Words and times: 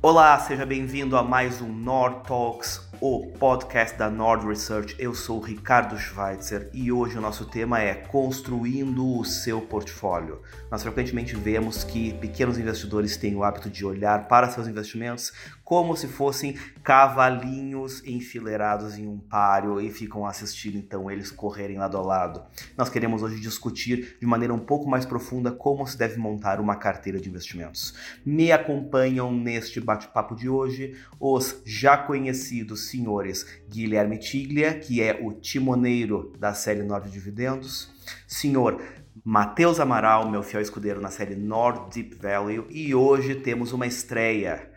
Olá, 0.00 0.38
seja 0.38 0.64
bem-vindo 0.64 1.16
a 1.16 1.24
mais 1.24 1.60
um 1.60 1.72
Nord 1.72 2.24
Talks, 2.24 2.88
o 3.00 3.32
podcast 3.36 3.98
da 3.98 4.08
Nord 4.08 4.46
Research. 4.46 4.94
Eu 4.96 5.12
sou 5.12 5.40
Ricardo 5.40 5.98
Schweitzer 5.98 6.70
e 6.72 6.92
hoje 6.92 7.18
o 7.18 7.20
nosso 7.20 7.44
tema 7.44 7.80
é 7.80 7.94
construindo 7.94 9.18
o 9.18 9.24
seu 9.24 9.60
portfólio. 9.60 10.40
Nós 10.70 10.84
frequentemente 10.84 11.34
vemos 11.34 11.82
que 11.82 12.14
pequenos 12.14 12.58
investidores 12.58 13.16
têm 13.16 13.34
o 13.34 13.42
hábito 13.42 13.68
de 13.68 13.84
olhar 13.84 14.28
para 14.28 14.48
seus 14.48 14.68
investimentos 14.68 15.32
como 15.68 15.94
se 15.94 16.08
fossem 16.08 16.54
cavalinhos 16.82 18.02
enfileirados 18.06 18.96
em 18.96 19.06
um 19.06 19.18
páreo 19.18 19.78
e 19.78 19.90
ficam 19.90 20.24
assistindo 20.24 20.78
então 20.78 21.10
eles 21.10 21.30
correrem 21.30 21.76
lado 21.76 21.98
a 21.98 22.00
lado. 22.00 22.42
Nós 22.74 22.88
queremos 22.88 23.22
hoje 23.22 23.38
discutir 23.38 24.16
de 24.18 24.26
maneira 24.26 24.54
um 24.54 24.58
pouco 24.58 24.88
mais 24.88 25.04
profunda 25.04 25.52
como 25.52 25.86
se 25.86 25.98
deve 25.98 26.16
montar 26.16 26.58
uma 26.58 26.74
carteira 26.74 27.20
de 27.20 27.28
investimentos. 27.28 27.92
Me 28.24 28.50
acompanham 28.50 29.30
neste 29.30 29.78
bate-papo 29.78 30.34
de 30.34 30.48
hoje 30.48 30.96
os 31.20 31.60
já 31.66 31.98
conhecidos 31.98 32.88
senhores 32.88 33.44
Guilherme 33.68 34.16
Tiglia, 34.16 34.72
que 34.72 35.02
é 35.02 35.20
o 35.22 35.34
timoneiro 35.34 36.32
da 36.38 36.54
série 36.54 36.82
Nord 36.82 37.10
Dividendos, 37.10 37.92
senhor 38.26 38.80
Matheus 39.22 39.78
Amaral, 39.78 40.30
meu 40.30 40.42
fiel 40.42 40.62
escudeiro 40.62 40.98
na 40.98 41.10
série 41.10 41.36
Nord 41.36 41.92
Deep 41.92 42.14
Value, 42.14 42.66
e 42.70 42.94
hoje 42.94 43.34
temos 43.34 43.74
uma 43.74 43.86
estreia. 43.86 44.70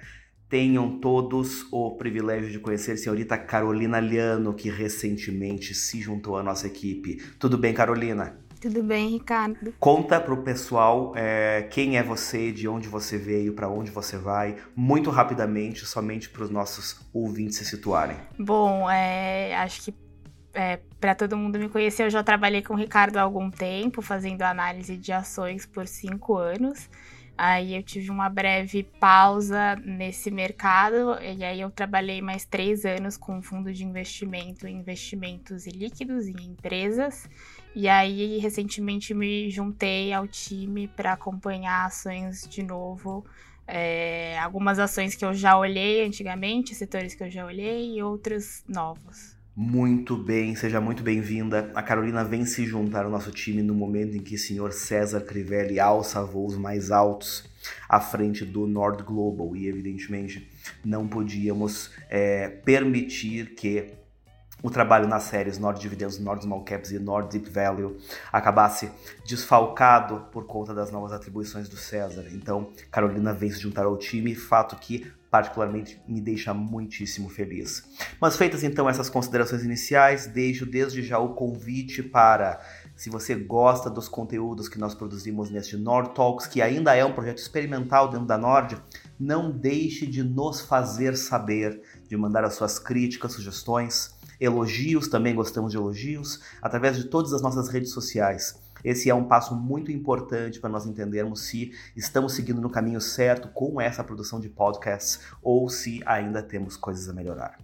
Tenham 0.52 1.00
todos 1.00 1.66
o 1.72 1.92
privilégio 1.92 2.52
de 2.52 2.60
conhecer 2.60 2.92
a 2.92 2.98
senhorita 2.98 3.38
Carolina 3.38 4.02
Liano, 4.02 4.54
que 4.54 4.70
recentemente 4.70 5.74
se 5.74 6.02
juntou 6.02 6.36
à 6.36 6.44
nossa 6.44 6.68
equipe. 6.68 7.24
Tudo 7.40 7.58
bem, 7.58 7.74
Carolina? 7.74 8.38
Tudo 8.60 8.84
bem, 8.84 9.12
Ricardo? 9.12 9.74
Conta 9.80 10.20
para 10.20 10.34
o 10.34 10.44
pessoal 10.44 11.14
é, 11.16 11.70
quem 11.72 11.98
é 11.98 12.04
você, 12.04 12.52
de 12.52 12.68
onde 12.68 12.90
você 12.90 13.18
veio, 13.18 13.54
para 13.54 13.70
onde 13.70 13.92
você 13.92 14.18
vai, 14.18 14.58
muito 14.76 15.10
rapidamente, 15.10 15.86
somente 15.86 16.30
para 16.30 16.44
os 16.44 16.50
nossos 16.50 17.00
ouvintes 17.14 17.56
se 17.56 17.64
situarem. 17.64 18.18
Bom, 18.38 18.92
é, 18.92 19.56
acho 19.56 19.84
que 19.84 19.96
é, 20.54 20.82
para 21.00 21.16
todo 21.16 21.38
mundo 21.38 21.58
me 21.58 21.70
conhecer, 21.70 22.04
eu 22.04 22.10
já 22.10 22.24
trabalhei 22.24 22.62
com 22.62 22.74
o 22.74 22.78
Ricardo 22.78 23.16
há 23.16 23.22
algum 23.22 23.50
tempo, 23.50 24.02
fazendo 24.02 24.42
análise 24.42 24.98
de 24.98 25.14
ações 25.14 25.66
por 25.66 25.88
cinco 25.88 26.38
anos. 26.38 26.90
Aí 27.38 27.76
eu 27.76 27.82
tive 27.82 28.12
uma 28.12 28.30
breve 28.30 28.84
pausa 28.84 29.76
nesse 29.78 30.30
mercado, 30.30 31.18
e 31.22 31.44
aí 31.44 31.62
eu 31.62 31.72
trabalhei 31.72 32.22
mais 32.22 32.46
três 32.46 32.86
anos 32.86 33.18
com 33.18 33.38
um 33.38 33.42
fundo 33.42 33.74
de 33.74 33.84
investimento 33.84 34.68
em 34.68 34.78
investimentos 34.78 35.66
líquidos 35.66 36.28
em 36.28 36.36
empresas. 36.52 37.28
E 37.76 37.88
aí 37.88 38.38
recentemente 38.38 39.14
me 39.14 39.50
juntei 39.50 40.14
ao 40.14 40.28
time 40.28 40.88
para 40.88 41.14
acompanhar 41.14 41.86
ações 41.86 42.48
de 42.48 42.62
novo. 42.62 43.26
É, 43.66 44.38
algumas 44.40 44.78
ações 44.80 45.16
que 45.16 45.24
eu 45.24 45.34
já 45.34 45.58
olhei 45.58 46.06
antigamente, 46.06 46.76
setores 46.76 47.16
que 47.16 47.24
eu 47.24 47.30
já 47.32 47.46
olhei 47.46 47.96
e 47.96 48.04
outros 48.04 48.64
novos. 48.68 49.41
Muito 49.54 50.16
bem, 50.16 50.56
seja 50.56 50.80
muito 50.80 51.04
bem-vinda. 51.04 51.72
A 51.76 51.84
Carolina 51.84 52.24
vem 52.24 52.46
se 52.46 52.66
juntar 52.66 53.04
ao 53.04 53.12
nosso 53.12 53.32
time 53.32 53.62
no 53.62 53.74
momento 53.74 54.16
em 54.16 54.22
que 54.22 54.36
o 54.36 54.40
senhor 54.40 54.72
César 54.72 55.20
Crivelli 55.22 55.78
alça 55.78 56.24
voos 56.24 56.56
mais 56.56 56.90
altos 56.90 57.44
à 57.90 58.00
frente 58.00 58.46
do 58.46 58.66
Nord 58.66 59.04
Global 59.04 59.54
e, 59.54 59.68
evidentemente, 59.68 60.50
não 60.86 61.06
podíamos 61.06 61.92
é, 62.10 62.48
permitir 62.48 63.54
que 63.54 63.92
o 64.64 64.70
trabalho 64.70 65.06
nas 65.06 65.24
séries 65.24 65.58
Nord 65.58 65.82
Dividendos, 65.82 66.18
Nord 66.18 66.44
Small 66.44 66.64
Caps 66.64 66.92
e 66.92 67.00
Nord 67.00 67.38
Deep 67.38 67.50
Value 67.50 67.98
acabasse 68.32 68.90
desfalcado 69.26 70.28
por 70.32 70.46
conta 70.46 70.74
das 70.74 70.92
novas 70.92 71.12
atribuições 71.12 71.68
do 71.68 71.76
César. 71.76 72.26
Então, 72.32 72.72
Carolina 72.90 73.34
vem 73.34 73.52
se 73.52 73.60
juntar 73.60 73.84
ao 73.84 73.98
time, 73.98 74.34
fato 74.34 74.78
que 74.78 75.12
particularmente 75.32 76.04
me 76.06 76.20
deixa 76.20 76.54
muitíssimo 76.54 77.30
feliz. 77.30 77.90
Mas 78.20 78.36
feitas 78.36 78.64
então 78.64 78.90
essas 78.90 79.10
considerações 79.10 79.64
iniciais, 79.64 80.28
deixo 80.28 80.66
desde 80.66 81.02
já 81.02 81.18
o 81.18 81.34
convite 81.34 82.04
para 82.04 82.62
se 82.98 83.10
você 83.10 83.34
gosta 83.34 83.90
dos 83.90 84.10
conteúdos 84.10 84.68
que 84.68 84.78
nós 84.78 84.94
produzimos 84.94 85.50
neste 85.50 85.78
Nord 85.78 86.14
Talks, 86.14 86.46
que 86.46 86.62
ainda 86.62 86.94
é 86.94 87.04
um 87.04 87.14
projeto 87.14 87.40
experimental 87.40 88.10
dentro 88.10 88.28
da 88.28 88.38
Nord, 88.38 88.78
não 89.18 89.50
deixe 89.50 90.06
de 90.06 90.22
nos 90.22 90.62
fazer 90.62 91.18
saber, 91.18 91.82
de 92.08 92.18
mandar 92.18 92.44
as 92.44 92.54
suas 92.54 92.78
críticas, 92.78 93.32
sugestões, 93.32 94.14
elogios, 94.40 95.08
também 95.08 95.34
gostamos 95.34 95.72
de 95.72 95.78
elogios, 95.78 96.42
através 96.62 96.98
de 96.98 97.06
todas 97.06 97.32
as 97.32 97.42
nossas 97.42 97.70
redes 97.70 97.92
sociais. 97.92 98.61
Esse 98.84 99.10
é 99.10 99.16
um 99.16 99.26
passo 99.26 99.56
muito 99.56 99.92
importante 99.92 100.60
para 100.60 100.70
nós 100.70 100.86
entendermos 100.86 101.42
se 101.42 101.72
estamos 101.96 102.34
seguindo 102.34 102.62
no 102.62 102.70
caminho 102.70 103.02
certo 103.02 103.48
com 103.50 103.80
essa 103.80 104.04
produção 104.04 104.40
de 104.40 104.50
podcasts 104.50 105.20
ou 105.42 105.70
se 105.70 106.02
ainda 106.06 106.42
temos 106.42 106.78
coisas 106.78 107.08
a 107.10 107.14
melhorar. 107.14 107.58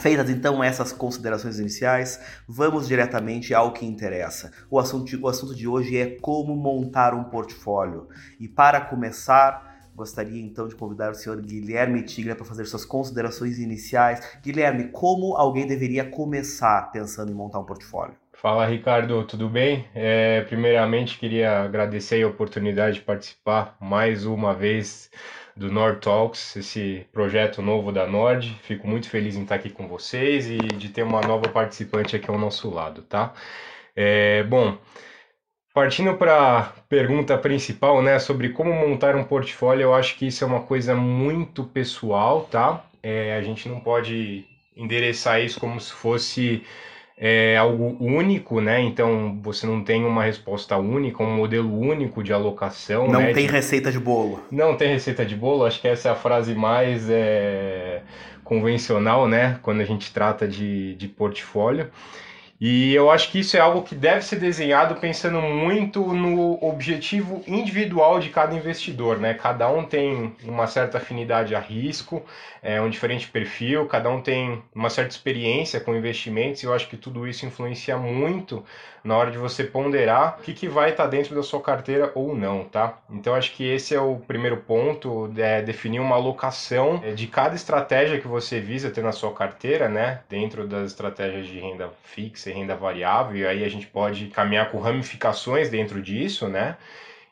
Feitas 0.00 0.28
então 0.28 0.62
essas 0.62 0.92
considerações 0.92 1.58
iniciais, 1.58 2.20
vamos 2.48 2.86
diretamente 2.86 3.54
ao 3.54 3.72
que 3.72 3.86
interessa. 3.86 4.52
O 4.68 4.78
assunto, 4.78 5.18
o 5.18 5.28
assunto 5.28 5.54
de 5.54 5.66
hoje 5.66 5.96
é 5.96 6.18
como 6.20 6.54
montar 6.56 7.14
um 7.14 7.24
portfólio. 7.24 8.08
E 8.38 8.48
para 8.48 8.80
começar, 8.80 9.88
gostaria 9.94 10.42
então 10.42 10.68
de 10.68 10.74
convidar 10.74 11.12
o 11.12 11.14
senhor 11.14 11.40
Guilherme 11.40 12.02
Tigra 12.02 12.34
para 12.34 12.44
fazer 12.44 12.66
suas 12.66 12.84
considerações 12.84 13.58
iniciais. 13.58 14.20
Guilherme, 14.42 14.88
como 14.88 15.36
alguém 15.36 15.66
deveria 15.66 16.04
começar 16.04 16.90
pensando 16.90 17.30
em 17.30 17.34
montar 17.34 17.60
um 17.60 17.64
portfólio? 17.64 18.23
Fala 18.44 18.66
Ricardo, 18.66 19.24
tudo 19.24 19.48
bem? 19.48 19.86
É, 19.94 20.42
primeiramente 20.42 21.16
queria 21.18 21.62
agradecer 21.62 22.22
a 22.22 22.28
oportunidade 22.28 22.96
de 22.96 23.00
participar 23.00 23.74
mais 23.80 24.26
uma 24.26 24.52
vez 24.52 25.10
do 25.56 25.72
Nord 25.72 26.02
Talks, 26.02 26.54
esse 26.54 27.06
projeto 27.10 27.62
novo 27.62 27.90
da 27.90 28.06
Nord. 28.06 28.54
Fico 28.62 28.86
muito 28.86 29.08
feliz 29.08 29.34
em 29.34 29.44
estar 29.44 29.54
aqui 29.54 29.70
com 29.70 29.88
vocês 29.88 30.50
e 30.50 30.58
de 30.58 30.90
ter 30.90 31.04
uma 31.04 31.22
nova 31.22 31.48
participante 31.48 32.16
aqui 32.16 32.28
ao 32.28 32.36
nosso 32.36 32.68
lado, 32.68 33.00
tá? 33.00 33.32
É, 33.96 34.42
bom, 34.42 34.76
partindo 35.72 36.14
para 36.18 36.58
a 36.58 36.62
pergunta 36.86 37.38
principal, 37.38 38.02
né, 38.02 38.18
sobre 38.18 38.50
como 38.50 38.74
montar 38.74 39.16
um 39.16 39.24
portfólio, 39.24 39.84
eu 39.84 39.94
acho 39.94 40.18
que 40.18 40.26
isso 40.26 40.44
é 40.44 40.46
uma 40.46 40.60
coisa 40.64 40.94
muito 40.94 41.64
pessoal, 41.64 42.42
tá? 42.44 42.84
É, 43.02 43.38
a 43.38 43.40
gente 43.40 43.70
não 43.70 43.80
pode 43.80 44.44
endereçar 44.76 45.40
isso 45.40 45.58
como 45.58 45.80
se 45.80 45.92
fosse 45.94 46.62
é 47.16 47.56
algo 47.56 47.96
único, 48.00 48.60
né? 48.60 48.80
Então 48.80 49.38
você 49.42 49.66
não 49.66 49.82
tem 49.82 50.04
uma 50.04 50.24
resposta 50.24 50.76
única, 50.76 51.22
um 51.22 51.36
modelo 51.36 51.78
único 51.78 52.22
de 52.22 52.32
alocação. 52.32 53.06
Não 53.08 53.20
né? 53.20 53.32
tem 53.32 53.46
de... 53.46 53.52
receita 53.52 53.92
de 53.92 53.98
bolo. 53.98 54.40
Não 54.50 54.76
tem 54.76 54.88
receita 54.88 55.24
de 55.24 55.36
bolo. 55.36 55.64
Acho 55.64 55.80
que 55.80 55.88
essa 55.88 56.08
é 56.08 56.12
a 56.12 56.16
frase 56.16 56.54
mais 56.54 57.08
é, 57.08 58.02
convencional, 58.42 59.28
né? 59.28 59.58
Quando 59.62 59.80
a 59.80 59.84
gente 59.84 60.12
trata 60.12 60.48
de, 60.48 60.94
de 60.96 61.06
portfólio. 61.06 61.88
E 62.66 62.94
eu 62.94 63.10
acho 63.10 63.30
que 63.30 63.40
isso 63.40 63.58
é 63.58 63.60
algo 63.60 63.82
que 63.82 63.94
deve 63.94 64.22
ser 64.22 64.36
desenhado 64.36 64.94
pensando 64.94 65.38
muito 65.38 66.00
no 66.14 66.56
objetivo 66.64 67.42
individual 67.46 68.18
de 68.18 68.30
cada 68.30 68.54
investidor, 68.54 69.18
né? 69.18 69.34
Cada 69.34 69.68
um 69.68 69.84
tem 69.84 70.34
uma 70.42 70.66
certa 70.66 70.96
afinidade 70.96 71.54
a 71.54 71.60
risco, 71.60 72.24
é 72.62 72.80
um 72.80 72.88
diferente 72.88 73.28
perfil, 73.28 73.84
cada 73.84 74.08
um 74.08 74.22
tem 74.22 74.62
uma 74.74 74.88
certa 74.88 75.10
experiência 75.10 75.78
com 75.78 75.94
investimentos, 75.94 76.62
e 76.62 76.66
eu 76.66 76.72
acho 76.72 76.88
que 76.88 76.96
tudo 76.96 77.28
isso 77.28 77.44
influencia 77.44 77.98
muito 77.98 78.64
na 79.04 79.14
hora 79.14 79.30
de 79.30 79.36
você 79.36 79.62
ponderar 79.62 80.38
o 80.38 80.42
que, 80.42 80.54
que 80.54 80.66
vai 80.66 80.90
estar 80.90 81.04
tá 81.04 81.10
dentro 81.10 81.34
da 81.34 81.42
sua 81.42 81.60
carteira 81.60 82.10
ou 82.14 82.34
não, 82.34 82.64
tá? 82.64 82.98
Então 83.10 83.34
acho 83.34 83.52
que 83.52 83.62
esse 83.62 83.94
é 83.94 84.00
o 84.00 84.16
primeiro 84.16 84.56
ponto, 84.56 85.30
é 85.36 85.60
definir 85.60 86.00
uma 86.00 86.16
alocação 86.16 87.02
é, 87.04 87.12
de 87.12 87.26
cada 87.26 87.54
estratégia 87.54 88.18
que 88.18 88.26
você 88.26 88.58
visa 88.58 88.90
ter 88.90 89.04
na 89.04 89.12
sua 89.12 89.34
carteira, 89.34 89.86
né? 89.86 90.20
Dentro 90.30 90.66
das 90.66 90.86
estratégias 90.86 91.46
de 91.46 91.58
renda 91.58 91.90
fixa 92.02 92.53
renda 92.54 92.76
variável, 92.76 93.36
e 93.36 93.46
aí 93.46 93.64
a 93.64 93.68
gente 93.68 93.86
pode 93.86 94.26
caminhar 94.28 94.70
com 94.70 94.78
ramificações 94.78 95.68
dentro 95.68 96.00
disso, 96.00 96.48
né? 96.48 96.76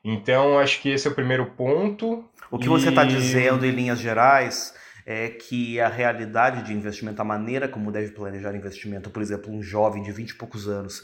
Então 0.05 0.59
acho 0.59 0.81
que 0.81 0.91
esse 0.91 1.07
é 1.07 1.11
o 1.11 1.15
primeiro 1.15 1.47
ponto. 1.47 2.25
O 2.51 2.59
que 2.59 2.67
e... 2.67 2.69
você 2.69 2.89
está 2.89 3.05
dizendo 3.05 3.65
em 3.65 3.71
linhas 3.71 4.01
gerais 4.01 4.75
é 5.07 5.29
que 5.29 5.81
a 5.81 5.89
realidade 5.89 6.63
de 6.65 6.73
investimento, 6.73 7.21
a 7.21 7.25
maneira 7.25 7.69
como 7.69 7.91
deve 7.91 8.13
planejar 8.13 8.55
investimento, 8.55 9.11
por 9.11 9.23
exemplo, 9.23 9.53
um 9.53 9.63
jovem 9.63 10.03
de 10.03 10.13
20 10.13 10.31
e 10.31 10.35
poucos 10.35 10.69
anos 10.69 11.03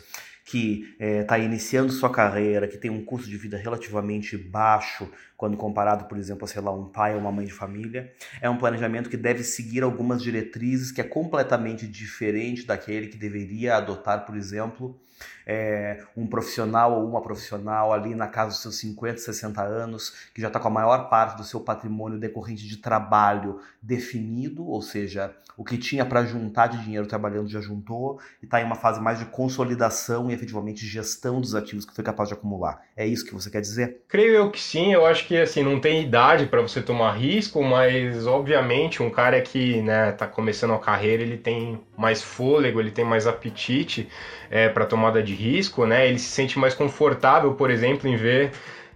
que 0.51 0.97
está 0.99 1.39
é, 1.39 1.45
iniciando 1.45 1.93
sua 1.93 2.11
carreira, 2.11 2.67
que 2.67 2.79
tem 2.79 2.91
um 2.91 3.05
custo 3.05 3.29
de 3.29 3.37
vida 3.37 3.59
relativamente 3.59 4.35
baixo 4.35 5.07
quando 5.37 5.59
comparado, 5.59 6.07
por 6.07 6.17
exemplo, 6.17 6.47
a, 6.47 6.49
sei 6.49 6.63
lá, 6.63 6.73
um 6.73 6.87
pai 6.87 7.13
ou 7.13 7.21
uma 7.21 7.31
mãe 7.31 7.45
de 7.45 7.53
família, 7.53 8.11
é 8.41 8.49
um 8.49 8.57
planejamento 8.57 9.11
que 9.11 9.17
deve 9.19 9.45
seguir 9.45 9.83
algumas 9.83 10.23
diretrizes 10.23 10.91
que 10.91 11.03
é 11.03 11.05
completamente 11.05 11.87
diferente 11.87 12.67
daquele 12.67 13.09
que 13.09 13.19
deveria 13.19 13.77
adotar, 13.77 14.25
por 14.25 14.35
exemplo, 14.35 14.99
é, 15.47 16.05
um 16.17 16.27
profissional 16.27 17.01
ou 17.01 17.09
uma 17.09 17.23
profissional 17.23 17.93
ali 17.93 18.15
na 18.15 18.29
casa 18.29 18.51
dos 18.51 18.63
seus 18.63 18.79
50, 18.79 19.19
60 19.19 19.63
anos, 19.63 20.15
que 20.35 20.41
já 20.41 20.49
está 20.49 20.61
com 20.61 20.69
a 20.69 20.71
maior 20.71 21.09
parte 21.09 21.37
do 21.37 21.45
seu 21.45 21.61
patrimônio 21.61 22.19
decorrente 22.19 22.67
de 22.67 22.77
trabalho 22.77 23.61
definido, 23.83 24.67
ou 24.67 24.83
seja, 24.83 25.35
o 25.57 25.65
que 25.65 25.77
tinha 25.77 26.05
para 26.05 26.25
juntar 26.25 26.69
de 26.69 26.83
dinheiro 26.85 27.07
trabalhando 27.07 27.49
já 27.49 27.61
juntou, 27.61 28.21
e 28.41 28.45
está 28.45 28.61
em 28.61 28.65
uma 28.65 28.77
fase 28.77 29.01
mais 29.01 29.19
de 29.19 29.25
consolidação 29.25 30.31
e 30.31 30.35
efetivamente 30.35 30.87
gestão 30.87 31.41
dos 31.41 31.55
ativos 31.55 31.85
que 31.85 31.93
foi 31.93 32.05
capaz 32.05 32.29
de 32.29 32.35
acumular. 32.35 32.81
É 32.97 33.05
isso 33.05 33.25
que 33.25 33.35
você 33.35 33.51
quer 33.51 33.61
dizer? 33.61 34.03
Creio 34.07 34.35
eu 34.35 34.51
que 34.53 34.61
sim, 34.61 34.93
eu 34.93 35.05
acho 35.05 35.27
que 35.27 35.37
assim, 35.37 35.65
não 35.65 35.81
tem 35.81 36.03
idade 36.03 36.47
para 36.47 36.63
você 36.63 36.81
tomar 36.81 37.13
risco, 37.13 37.63
mas 37.65 38.25
obviamente 38.27 39.03
um 39.03 39.11
cara 39.11 39.41
que 39.41 39.83
né, 39.83 40.13
tá 40.13 40.29
começando 40.29 40.75
a 40.75 40.79
carreira, 40.79 41.25
ele 41.25 41.37
tem 41.37 41.81
mais 41.97 42.23
fôlego, 42.23 42.81
ele 42.81 42.93
tem 42.93 43.05
mais 43.05 43.27
apetite 43.27 44.09
é, 44.51 44.69
para 44.69 44.87
tomada 45.09 45.23
de 45.23 45.35
risco, 45.35 45.87
né? 45.87 46.09
Ele 46.09 46.19
se 46.19 46.29
sente 46.29 46.59
mais 46.59 46.75
confortável, 46.75 47.55
por 47.55 47.71
exemplo, 47.71 48.09
em 48.09 48.17
ver 48.17 48.53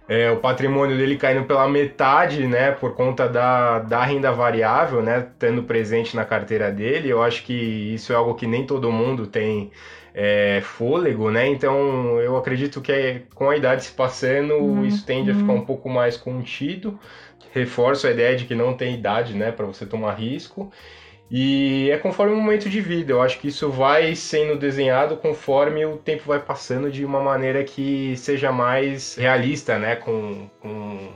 é, 0.07 0.31
o 0.31 0.37
patrimônio 0.37 0.95
dele 0.97 1.17
caindo 1.17 1.45
pela 1.45 1.67
metade, 1.67 2.45
né, 2.47 2.71
por 2.71 2.93
conta 2.93 3.27
da, 3.27 3.79
da 3.79 4.03
renda 4.03 4.31
variável, 4.31 5.01
né, 5.01 5.27
tendo 5.39 5.63
presente 5.63 6.15
na 6.15 6.25
carteira 6.25 6.71
dele. 6.71 7.09
Eu 7.09 7.23
acho 7.23 7.43
que 7.43 7.53
isso 7.53 8.13
é 8.13 8.15
algo 8.15 8.35
que 8.35 8.45
nem 8.45 8.65
todo 8.65 8.91
mundo 8.91 9.27
tem 9.27 9.71
é, 10.13 10.61
fôlego, 10.61 11.31
né? 11.31 11.47
Então 11.47 12.19
eu 12.19 12.37
acredito 12.37 12.81
que 12.81 12.91
é, 12.91 13.21
com 13.33 13.49
a 13.49 13.57
idade 13.57 13.85
se 13.85 13.91
passando, 13.91 14.53
uhum. 14.55 14.85
isso 14.85 15.05
tende 15.05 15.31
a 15.31 15.35
ficar 15.35 15.53
um 15.53 15.65
pouco 15.65 15.89
mais 15.89 16.17
contido. 16.17 16.99
Reforço 17.53 18.07
a 18.07 18.11
ideia 18.11 18.35
de 18.35 18.45
que 18.45 18.55
não 18.55 18.73
tem 18.73 18.95
idade, 18.95 19.33
né, 19.33 19.51
para 19.51 19.65
você 19.65 19.85
tomar 19.85 20.13
risco. 20.13 20.71
E 21.35 21.89
é 21.89 21.97
conforme 21.97 22.31
o 22.31 22.37
momento 22.37 22.69
de 22.69 22.79
vida. 22.79 23.11
Eu 23.11 23.19
acho 23.19 23.39
que 23.39 23.47
isso 23.47 23.67
vai 23.71 24.15
sendo 24.15 24.55
desenhado 24.55 25.17
conforme 25.17 25.83
o 25.83 25.97
tempo 25.97 26.25
vai 26.27 26.39
passando 26.39 26.91
de 26.91 27.03
uma 27.03 27.19
maneira 27.19 27.63
que 27.63 28.15
seja 28.17 28.51
mais 28.51 29.15
realista, 29.15 29.79
né, 29.79 29.95
com, 29.95 30.47
com 30.61 31.09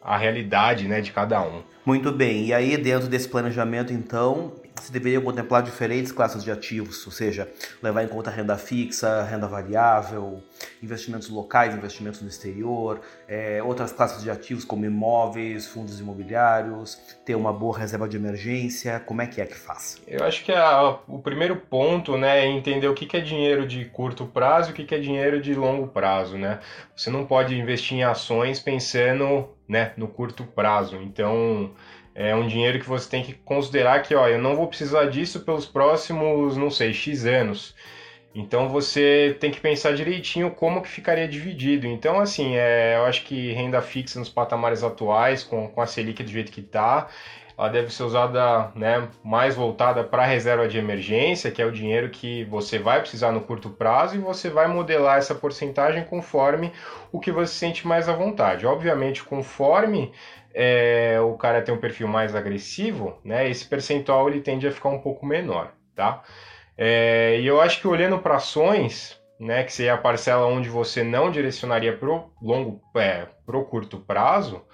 a 0.00 0.16
realidade, 0.16 0.86
né, 0.86 1.00
de 1.00 1.10
cada 1.10 1.42
um. 1.42 1.62
Muito 1.84 2.12
bem. 2.12 2.46
E 2.46 2.54
aí, 2.54 2.76
dentro 2.76 3.08
desse 3.08 3.28
planejamento, 3.28 3.92
então, 3.92 4.52
se 4.80 4.92
deveria 4.92 5.20
contemplar 5.20 5.62
diferentes 5.62 6.12
classes 6.12 6.44
de 6.44 6.50
ativos, 6.50 7.04
ou 7.06 7.12
seja, 7.12 7.48
levar 7.82 8.02
em 8.02 8.08
conta 8.08 8.30
renda 8.30 8.56
fixa, 8.56 9.22
renda 9.22 9.46
variável, 9.46 10.42
investimentos 10.82 11.28
locais, 11.28 11.74
investimentos 11.74 12.20
no 12.22 12.28
exterior, 12.28 13.00
é, 13.28 13.62
outras 13.62 13.92
classes 13.92 14.22
de 14.22 14.30
ativos 14.30 14.64
como 14.64 14.84
imóveis, 14.84 15.66
fundos 15.66 15.98
imobiliários, 15.98 16.96
ter 17.24 17.34
uma 17.34 17.52
boa 17.52 17.78
reserva 17.78 18.08
de 18.08 18.16
emergência, 18.16 19.00
como 19.00 19.22
é 19.22 19.26
que 19.26 19.40
é 19.40 19.46
que 19.46 19.56
faz? 19.56 20.00
Eu 20.06 20.24
acho 20.24 20.44
que 20.44 20.52
a, 20.52 20.98
o 21.08 21.18
primeiro 21.18 21.56
ponto 21.56 22.16
né, 22.16 22.40
é 22.40 22.46
entender 22.46 22.88
o 22.88 22.94
que, 22.94 23.16
é 23.16 23.20
dinheiro 23.20 23.66
de 23.66 23.84
curto 23.86 24.26
prazo 24.26 24.70
e 24.70 24.72
o 24.72 24.74
que 24.74 24.94
é 24.94 24.98
dinheiro 24.98 25.40
de 25.40 25.54
longo 25.54 25.88
prazo. 25.88 26.36
Né? 26.36 26.60
Você 26.94 27.10
não 27.10 27.24
pode 27.24 27.58
investir 27.58 27.98
em 27.98 28.04
ações 28.04 28.60
pensando 28.60 29.48
né, 29.68 29.92
no 29.96 30.06
curto 30.06 30.44
prazo, 30.44 30.96
então 30.96 31.72
é 32.16 32.34
um 32.34 32.46
dinheiro 32.46 32.80
que 32.80 32.88
você 32.88 33.08
tem 33.08 33.22
que 33.22 33.34
considerar 33.34 34.02
que, 34.02 34.14
ó, 34.14 34.26
eu 34.26 34.38
não 34.38 34.56
vou 34.56 34.66
precisar 34.66 35.04
disso 35.04 35.40
pelos 35.40 35.66
próximos, 35.66 36.56
não 36.56 36.70
sei, 36.70 36.94
X 36.94 37.26
anos. 37.26 37.74
Então 38.34 38.70
você 38.70 39.36
tem 39.38 39.50
que 39.50 39.60
pensar 39.60 39.94
direitinho 39.94 40.50
como 40.50 40.80
que 40.80 40.88
ficaria 40.88 41.28
dividido. 41.28 41.86
Então, 41.86 42.18
assim, 42.18 42.56
é, 42.56 42.96
eu 42.96 43.04
acho 43.04 43.22
que 43.24 43.52
renda 43.52 43.82
fixa 43.82 44.18
nos 44.18 44.30
patamares 44.30 44.82
atuais, 44.82 45.44
com, 45.44 45.68
com 45.68 45.80
a 45.82 45.86
Selic 45.86 46.22
do 46.22 46.30
jeito 46.30 46.50
que 46.50 46.60
está, 46.60 47.08
ela 47.58 47.68
deve 47.68 47.92
ser 47.92 48.02
usada 48.02 48.70
né, 48.74 49.08
mais 49.24 49.54
voltada 49.54 50.04
para 50.04 50.22
a 50.22 50.26
reserva 50.26 50.68
de 50.68 50.76
emergência, 50.76 51.50
que 51.50 51.62
é 51.62 51.66
o 51.66 51.72
dinheiro 51.72 52.10
que 52.10 52.44
você 52.44 52.78
vai 52.78 53.00
precisar 53.00 53.32
no 53.32 53.40
curto 53.40 53.70
prazo, 53.70 54.16
e 54.16 54.18
você 54.18 54.50
vai 54.50 54.66
modelar 54.68 55.18
essa 55.18 55.34
porcentagem 55.34 56.04
conforme 56.04 56.70
o 57.10 57.18
que 57.18 57.32
você 57.32 57.52
sente 57.52 57.86
mais 57.86 58.08
à 58.08 58.12
vontade. 58.12 58.66
Obviamente, 58.66 59.24
conforme 59.24 60.12
é, 60.58 61.20
o 61.20 61.34
cara 61.34 61.60
tem 61.60 61.74
um 61.74 61.78
perfil 61.78 62.08
mais 62.08 62.34
agressivo, 62.34 63.20
né, 63.22 63.48
esse 63.48 63.66
percentual 63.66 64.28
ele 64.28 64.40
tende 64.40 64.66
a 64.66 64.72
ficar 64.72 64.88
um 64.88 65.00
pouco 65.00 65.26
menor, 65.26 65.72
tá? 65.94 66.22
É, 66.78 67.38
e 67.40 67.46
eu 67.46 67.60
acho 67.60 67.80
que 67.80 67.86
olhando 67.86 68.18
para 68.18 68.36
ações, 68.36 69.20
né, 69.38 69.64
que 69.64 69.72
seria 69.72 69.94
a 69.94 69.98
parcela 69.98 70.46
onde 70.46 70.70
você 70.70 71.04
não 71.04 71.30
direcionaria 71.30 71.94
para 71.94 72.08
o 72.08 72.30
longo, 72.40 72.80
é, 72.96 73.26
pro 73.44 73.64
curto 73.66 73.98
prazo, 73.98 74.64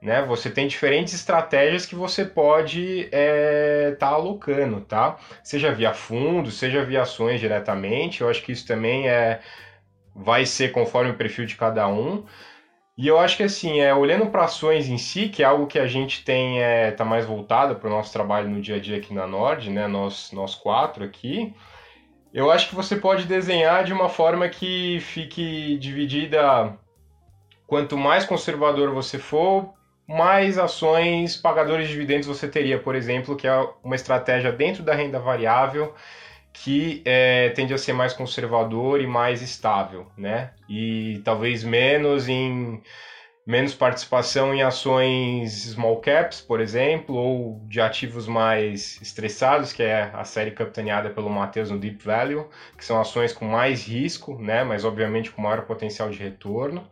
né, 0.00 0.22
você 0.22 0.48
tem 0.48 0.68
diferentes 0.68 1.12
estratégias 1.12 1.86
que 1.86 1.96
você 1.96 2.24
pode 2.24 3.00
estar 3.00 3.16
é, 3.16 3.96
tá 3.98 4.08
alocando, 4.08 4.80
tá? 4.80 5.16
Seja 5.42 5.72
via 5.72 5.92
fundos, 5.92 6.58
seja 6.58 6.84
via 6.84 7.02
ações 7.02 7.40
diretamente. 7.40 8.20
Eu 8.20 8.28
acho 8.28 8.42
que 8.42 8.50
isso 8.50 8.66
também 8.66 9.08
é 9.08 9.40
vai 10.14 10.44
ser 10.44 10.72
conforme 10.72 11.12
o 11.12 11.16
perfil 11.16 11.46
de 11.46 11.56
cada 11.56 11.86
um. 11.88 12.24
E 13.02 13.08
eu 13.08 13.18
acho 13.18 13.36
que 13.36 13.42
assim, 13.42 13.80
é, 13.80 13.92
olhando 13.92 14.26
para 14.26 14.44
ações 14.44 14.88
em 14.88 14.96
si, 14.96 15.28
que 15.28 15.42
é 15.42 15.44
algo 15.44 15.66
que 15.66 15.76
a 15.76 15.88
gente 15.88 16.24
tem, 16.24 16.62
é, 16.62 16.92
tá 16.92 17.04
mais 17.04 17.26
voltado 17.26 17.74
para 17.74 17.88
o 17.88 17.90
nosso 17.90 18.12
trabalho 18.12 18.48
no 18.48 18.60
dia 18.60 18.76
a 18.76 18.78
dia 18.78 18.96
aqui 18.96 19.12
na 19.12 19.26
Nord, 19.26 19.70
né? 19.70 19.88
Nós, 19.88 20.30
nós 20.30 20.54
quatro 20.54 21.02
aqui, 21.02 21.52
eu 22.32 22.48
acho 22.48 22.68
que 22.68 22.76
você 22.76 22.94
pode 22.94 23.24
desenhar 23.24 23.82
de 23.82 23.92
uma 23.92 24.08
forma 24.08 24.48
que 24.48 25.00
fique 25.00 25.76
dividida. 25.78 26.78
Quanto 27.66 27.96
mais 27.98 28.24
conservador 28.24 28.92
você 28.94 29.18
for, 29.18 29.74
mais 30.06 30.56
ações 30.56 31.36
pagadores 31.36 31.88
de 31.88 31.94
dividendos 31.94 32.28
você 32.28 32.46
teria, 32.46 32.78
por 32.78 32.94
exemplo, 32.94 33.34
que 33.34 33.48
é 33.48 33.68
uma 33.82 33.96
estratégia 33.96 34.52
dentro 34.52 34.84
da 34.84 34.94
renda 34.94 35.18
variável 35.18 35.92
que 36.52 37.02
é, 37.04 37.50
tende 37.50 37.72
a 37.72 37.78
ser 37.78 37.92
mais 37.92 38.12
conservador 38.12 39.00
e 39.00 39.06
mais 39.06 39.42
estável, 39.42 40.06
né? 40.16 40.52
E 40.68 41.20
talvez 41.24 41.64
menos 41.64 42.28
em 42.28 42.82
menos 43.44 43.74
participação 43.74 44.54
em 44.54 44.62
ações 44.62 45.64
small 45.72 46.00
caps, 46.00 46.40
por 46.40 46.60
exemplo, 46.60 47.16
ou 47.16 47.60
de 47.66 47.80
ativos 47.80 48.28
mais 48.28 49.00
estressados, 49.02 49.72
que 49.72 49.82
é 49.82 50.10
a 50.14 50.24
série 50.24 50.52
capitaneada 50.52 51.10
pelo 51.10 51.28
Matheus 51.28 51.70
no 51.70 51.78
Deep 51.78 52.04
Value, 52.04 52.48
que 52.76 52.84
são 52.84 53.00
ações 53.00 53.32
com 53.32 53.44
mais 53.44 53.86
risco, 53.86 54.38
né? 54.38 54.62
Mas 54.62 54.84
obviamente 54.84 55.30
com 55.30 55.42
maior 55.42 55.62
potencial 55.62 56.08
de 56.10 56.18
retorno. 56.18 56.88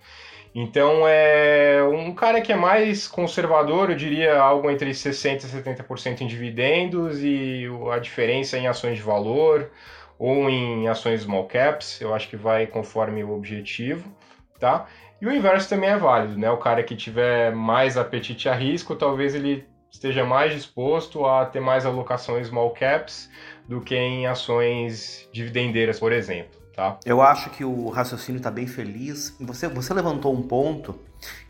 Então, 0.54 1.06
é 1.06 1.80
um 1.84 2.12
cara 2.12 2.40
que 2.40 2.52
é 2.52 2.56
mais 2.56 3.06
conservador, 3.06 3.90
eu 3.90 3.96
diria 3.96 4.40
algo 4.40 4.68
entre 4.70 4.90
60% 4.90 5.44
e 5.44 5.46
70% 5.46 6.22
em 6.22 6.26
dividendos 6.26 7.22
e 7.22 7.66
a 7.92 7.98
diferença 7.98 8.58
em 8.58 8.66
ações 8.66 8.96
de 8.96 9.02
valor 9.02 9.70
ou 10.18 10.50
em 10.50 10.88
ações 10.88 11.22
small 11.22 11.44
caps, 11.46 12.00
eu 12.00 12.12
acho 12.14 12.28
que 12.28 12.36
vai 12.36 12.66
conforme 12.66 13.22
o 13.24 13.32
objetivo, 13.32 14.12
tá? 14.58 14.86
E 15.20 15.26
o 15.26 15.32
inverso 15.32 15.68
também 15.68 15.90
é 15.90 15.96
válido, 15.96 16.36
né? 16.36 16.50
O 16.50 16.58
cara 16.58 16.82
que 16.82 16.96
tiver 16.96 17.52
mais 17.52 17.96
apetite 17.96 18.48
a 18.48 18.54
risco, 18.54 18.96
talvez 18.96 19.34
ele 19.34 19.64
esteja 19.90 20.24
mais 20.24 20.52
disposto 20.52 21.24
a 21.26 21.46
ter 21.46 21.60
mais 21.60 21.86
alocação 21.86 22.38
em 22.38 22.44
small 22.44 22.70
caps 22.70 23.30
do 23.68 23.80
que 23.80 23.94
em 23.94 24.26
ações 24.26 25.28
dividendeiras, 25.32 25.98
por 25.98 26.12
exemplo 26.12 26.59
tá? 26.74 26.98
Eu 27.04 27.20
acho 27.20 27.50
que 27.50 27.64
o 27.64 27.88
raciocínio 27.88 28.38
está 28.38 28.50
bem 28.50 28.66
feliz. 28.66 29.34
Você, 29.40 29.68
você 29.68 29.92
levantou 29.94 30.34
um 30.34 30.42
ponto 30.42 30.98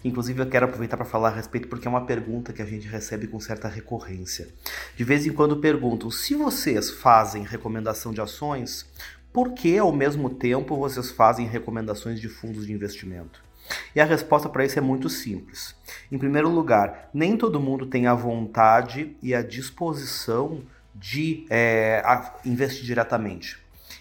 que, 0.00 0.08
inclusive, 0.08 0.40
eu 0.42 0.46
quero 0.46 0.66
aproveitar 0.66 0.96
para 0.96 1.06
falar 1.06 1.28
a 1.28 1.34
respeito, 1.34 1.68
porque 1.68 1.86
é 1.86 1.90
uma 1.90 2.04
pergunta 2.04 2.52
que 2.52 2.62
a 2.62 2.66
gente 2.66 2.88
recebe 2.88 3.26
com 3.26 3.38
certa 3.38 3.68
recorrência. 3.68 4.48
De 4.96 5.04
vez 5.04 5.26
em 5.26 5.32
quando 5.32 5.56
perguntam: 5.56 6.10
se 6.10 6.34
vocês 6.34 6.90
fazem 6.90 7.42
recomendação 7.42 8.12
de 8.12 8.20
ações, 8.20 8.86
por 9.32 9.52
que, 9.52 9.78
ao 9.78 9.92
mesmo 9.92 10.28
tempo, 10.30 10.76
vocês 10.76 11.10
fazem 11.10 11.46
recomendações 11.46 12.20
de 12.20 12.28
fundos 12.28 12.66
de 12.66 12.72
investimento? 12.72 13.42
E 13.94 14.00
a 14.00 14.04
resposta 14.04 14.48
para 14.48 14.64
isso 14.64 14.78
é 14.78 14.82
muito 14.82 15.08
simples. 15.08 15.74
Em 16.10 16.18
primeiro 16.18 16.48
lugar, 16.48 17.08
nem 17.14 17.36
todo 17.36 17.60
mundo 17.60 17.86
tem 17.86 18.06
a 18.06 18.14
vontade 18.14 19.16
e 19.22 19.34
a 19.34 19.42
disposição 19.42 20.62
de 20.94 21.46
é, 21.48 22.02
investir 22.44 22.84
diretamente. 22.84 23.58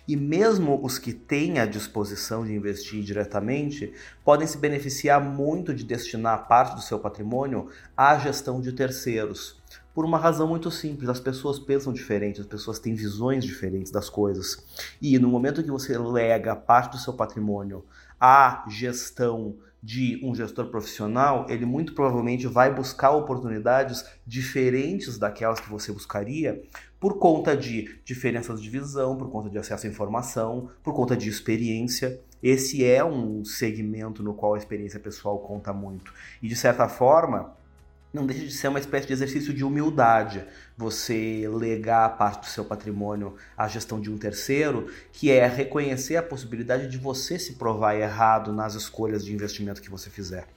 E 0.10 0.16
mesmo 0.16 0.84
os 0.84 0.98
que 0.98 1.14
têm 1.14 1.60
a 1.60 1.68
disposição 1.68 2.44
de 2.44 2.52
investir 2.52 3.04
diretamente 3.04 3.94
podem 4.26 4.48
se 4.48 4.58
beneficiar 4.58 5.24
muito 5.24 5.72
de 5.72 5.84
destinar 5.84 6.48
parte 6.48 6.74
do 6.76 6.82
seu 6.82 6.98
patrimônio 6.98 7.70
à 7.96 8.18
gestão 8.18 8.60
de 8.60 8.72
terceiros. 8.72 9.62
Por 9.94 10.04
uma 10.04 10.18
razão 10.18 10.48
muito 10.48 10.72
simples, 10.72 11.10
as 11.10 11.20
pessoas 11.20 11.60
pensam 11.60 11.94
diferente, 11.94 12.42
as 12.42 12.48
pessoas 12.48 12.80
têm 12.80 12.96
visões 12.96 13.46
diferentes 13.46 13.92
das 13.92 14.10
coisas. 14.10 14.66
E 15.00 15.20
no 15.20 15.30
momento 15.30 15.62
que 15.62 15.70
você 15.70 15.96
lega 15.96 16.56
parte 16.56 16.94
do 16.94 16.98
seu 16.98 17.14
patrimônio 17.14 17.86
à 18.20 18.66
gestão 18.68 19.58
de 19.82 20.20
um 20.24 20.36
gestor 20.36 20.68
profissional, 20.68 21.46
ele 21.50 21.66
muito 21.66 21.94
provavelmente 21.94 22.48
vai 22.48 22.74
buscar 22.74 23.12
oportunidades 23.12 24.06
diferentes 24.26 25.18
daquelas 25.18 25.60
que 25.60 25.70
você 25.70 25.92
buscaria 25.92 26.62
por 27.00 27.18
conta 27.18 27.56
de 27.56 27.98
diferenças 28.04 28.62
de 28.62 28.70
visão, 28.70 29.16
por 29.16 29.30
conta 29.30 29.50
de 29.50 29.58
acesso 29.58 29.88
à 29.88 29.90
informação, 29.90 30.70
por 30.84 30.94
conta 30.94 31.16
de 31.16 31.30
experiência. 31.30 32.20
Esse 32.44 32.84
é 32.84 33.04
um 33.04 33.44
segmento 33.46 34.22
no 34.22 34.34
qual 34.34 34.54
a 34.54 34.58
experiência 34.58 35.00
pessoal 35.00 35.40
conta 35.40 35.72
muito. 35.72 36.14
E 36.42 36.48
de 36.48 36.56
certa 36.56 36.90
forma, 36.90 37.54
não 38.12 38.26
deixa 38.26 38.46
de 38.46 38.52
ser 38.52 38.68
uma 38.68 38.80
espécie 38.80 39.08
de 39.08 39.14
exercício 39.14 39.54
de 39.54 39.64
humildade. 39.64 40.44
Você 40.78 41.48
legar 41.52 42.18
parte 42.18 42.42
do 42.42 42.46
seu 42.48 42.66
patrimônio 42.66 43.36
à 43.58 43.68
gestão 43.68 44.00
de 44.00 44.10
um 44.10 44.18
terceiro, 44.18 44.92
que 45.12 45.32
é 45.32 45.46
reconhecer 45.48 46.16
a 46.16 46.24
possibilidade 46.24 46.88
de 46.88 46.98
você 46.98 47.38
se 47.38 47.54
provar 47.54 47.96
errado 47.96 48.52
nas 48.52 48.74
escolhas 48.74 49.24
de 49.24 49.34
investimento 49.34 49.82
que 49.82 49.90
você 49.90 50.10
fizer. 50.10 50.48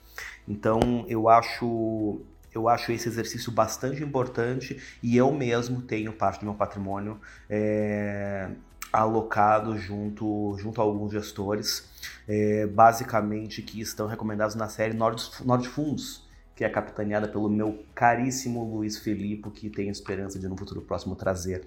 Então, 0.47 1.05
eu 1.09 1.29
acho 1.29 2.21
eu 2.55 2.69
acho 2.69 2.93
esse 2.93 3.09
exercício 3.09 3.51
bastante 3.51 4.03
importante 4.03 4.79
e 5.03 5.17
eu 5.17 5.33
mesmo 5.33 5.81
tenho 5.81 6.13
parte 6.13 6.41
do 6.41 6.45
meu 6.45 6.55
patrimônio 6.55 7.19
é, 7.49 8.51
alocado 8.93 9.79
junto, 9.79 10.55
junto 10.59 10.79
a 10.81 10.85
alguns 10.85 11.13
gestores, 11.13 11.89
é, 12.29 12.67
basicamente 12.67 13.63
que 13.63 13.81
estão 13.81 14.07
recomendados 14.07 14.55
na 14.55 14.69
série 14.69 14.93
Nord, 14.93 15.31
Nord 15.47 15.67
que 16.55 16.65
é 16.65 16.69
capitaneada 16.69 17.27
pelo 17.29 17.49
meu 17.49 17.85
caríssimo 17.95 18.65
Luiz 18.65 18.99
Felipe, 18.99 19.51
que 19.51 19.71
tem 19.71 19.89
esperança 19.89 20.39
de 20.39 20.49
no 20.49 20.57
futuro 20.57 20.83
próximo 20.83 21.17
trazer 21.17 21.67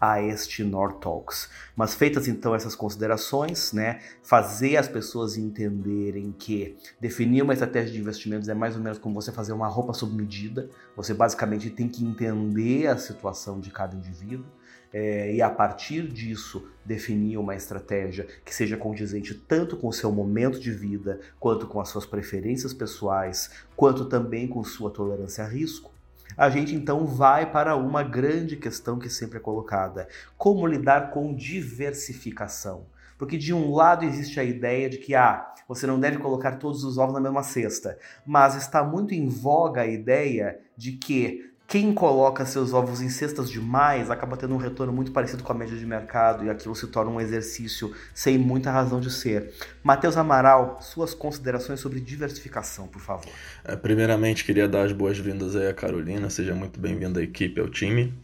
a 0.00 0.20
este 0.20 0.62
Nord 0.62 1.00
Talks. 1.00 1.48
Mas 1.74 1.94
feitas 1.94 2.28
então 2.28 2.54
essas 2.54 2.74
considerações, 2.74 3.72
né, 3.72 4.00
fazer 4.22 4.76
as 4.76 4.88
pessoas 4.88 5.36
entenderem 5.36 6.32
que 6.32 6.76
definir 7.00 7.42
uma 7.42 7.52
estratégia 7.52 7.92
de 7.92 8.00
investimentos 8.00 8.48
é 8.48 8.54
mais 8.54 8.76
ou 8.76 8.82
menos 8.82 8.98
como 8.98 9.14
você 9.14 9.32
fazer 9.32 9.52
uma 9.52 9.68
roupa 9.68 9.92
sob 9.92 10.14
medida. 10.14 10.68
Você 10.96 11.14
basicamente 11.14 11.70
tem 11.70 11.88
que 11.88 12.04
entender 12.04 12.86
a 12.86 12.96
situação 12.96 13.60
de 13.60 13.70
cada 13.70 13.96
indivíduo 13.96 14.46
é, 14.92 15.34
e 15.34 15.42
a 15.42 15.50
partir 15.50 16.08
disso 16.08 16.68
definir 16.84 17.36
uma 17.36 17.54
estratégia 17.54 18.26
que 18.44 18.54
seja 18.54 18.76
condizente 18.76 19.34
tanto 19.34 19.76
com 19.76 19.88
o 19.88 19.92
seu 19.92 20.12
momento 20.12 20.58
de 20.60 20.70
vida, 20.70 21.20
quanto 21.40 21.66
com 21.66 21.80
as 21.80 21.88
suas 21.88 22.06
preferências 22.06 22.72
pessoais, 22.72 23.50
quanto 23.74 24.04
também 24.06 24.46
com 24.46 24.62
sua 24.62 24.90
tolerância 24.90 25.44
a 25.44 25.48
risco, 25.48 25.92
a 26.36 26.50
gente 26.50 26.74
então 26.74 27.06
vai 27.06 27.50
para 27.50 27.74
uma 27.76 28.02
grande 28.02 28.56
questão 28.56 28.98
que 28.98 29.08
sempre 29.08 29.38
é 29.38 29.40
colocada: 29.40 30.08
como 30.36 30.66
lidar 30.66 31.10
com 31.10 31.34
diversificação? 31.34 32.86
Porque 33.18 33.38
de 33.38 33.54
um 33.54 33.72
lado 33.72 34.04
existe 34.04 34.38
a 34.38 34.44
ideia 34.44 34.90
de 34.90 34.98
que 34.98 35.14
ah, 35.14 35.54
você 35.66 35.86
não 35.86 35.98
deve 35.98 36.18
colocar 36.18 36.56
todos 36.56 36.84
os 36.84 36.98
ovos 36.98 37.14
na 37.14 37.20
mesma 37.20 37.42
cesta, 37.42 37.98
mas 38.26 38.54
está 38.54 38.84
muito 38.84 39.14
em 39.14 39.28
voga 39.28 39.80
a 39.80 39.86
ideia 39.86 40.60
de 40.76 40.92
que 40.92 41.50
quem 41.68 41.92
coloca 41.92 42.46
seus 42.46 42.72
ovos 42.72 43.00
em 43.00 43.08
cestas 43.08 43.50
demais 43.50 44.10
acaba 44.10 44.36
tendo 44.36 44.54
um 44.54 44.58
retorno 44.58 44.92
muito 44.92 45.10
parecido 45.10 45.42
com 45.42 45.52
a 45.52 45.54
média 45.54 45.76
de 45.76 45.84
mercado 45.84 46.44
e 46.44 46.50
aquilo 46.50 46.74
se 46.76 46.86
torna 46.86 47.10
um 47.10 47.20
exercício 47.20 47.92
sem 48.14 48.38
muita 48.38 48.70
razão 48.70 49.00
de 49.00 49.10
ser. 49.10 49.52
Matheus 49.82 50.16
Amaral, 50.16 50.78
suas 50.80 51.12
considerações 51.12 51.80
sobre 51.80 51.98
diversificação, 52.00 52.86
por 52.86 53.00
favor. 53.00 53.32
É, 53.64 53.74
primeiramente, 53.74 54.44
queria 54.44 54.68
dar 54.68 54.82
as 54.82 54.92
boas-vindas 54.92 55.56
aí 55.56 55.66
a 55.66 55.74
Carolina, 55.74 56.30
seja 56.30 56.54
muito 56.54 56.78
bem-vinda 56.78 57.18
à 57.18 57.22
equipe, 57.22 57.60
ao 57.60 57.68
time. 57.68 58.14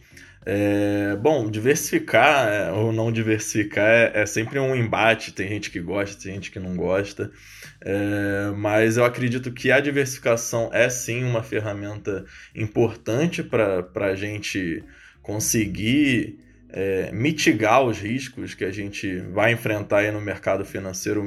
É, 0.45 1.15
bom, 1.15 1.49
diversificar 1.49 2.47
é, 2.47 2.71
ou 2.71 2.91
não 2.91 3.11
diversificar 3.11 3.85
é, 3.85 4.11
é, 4.21 4.25
sempre 4.25 4.59
um 4.59 4.75
embate. 4.75 5.33
Tem 5.33 5.47
gente 5.47 5.71
que 5.71 5.79
gosta, 5.79 6.21
tem 6.21 6.33
gente 6.35 6.51
que 6.51 6.59
não 6.59 6.75
gosta. 6.75 7.31
É, 7.81 8.51
mas 8.55 8.97
eu 8.97 9.05
acredito 9.05 9.51
que 9.51 9.71
a 9.71 9.79
diversificação 9.79 10.69
é 10.73 10.89
sim 10.89 11.23
uma 11.23 11.43
ferramenta 11.43 12.25
importante 12.53 13.41
para 13.41 13.85
a 13.95 14.15
gente 14.15 14.83
conseguir 15.21 16.39
é, 16.69 17.11
mitigar 17.13 17.83
os 17.83 17.99
riscos 17.99 18.53
que 18.53 18.65
a 18.65 18.71
gente 18.71 19.19
vai 19.31 19.53
enfrentar 19.53 20.11
no 20.11 20.19
mercado 20.19 20.65
financeiro, 20.65 21.23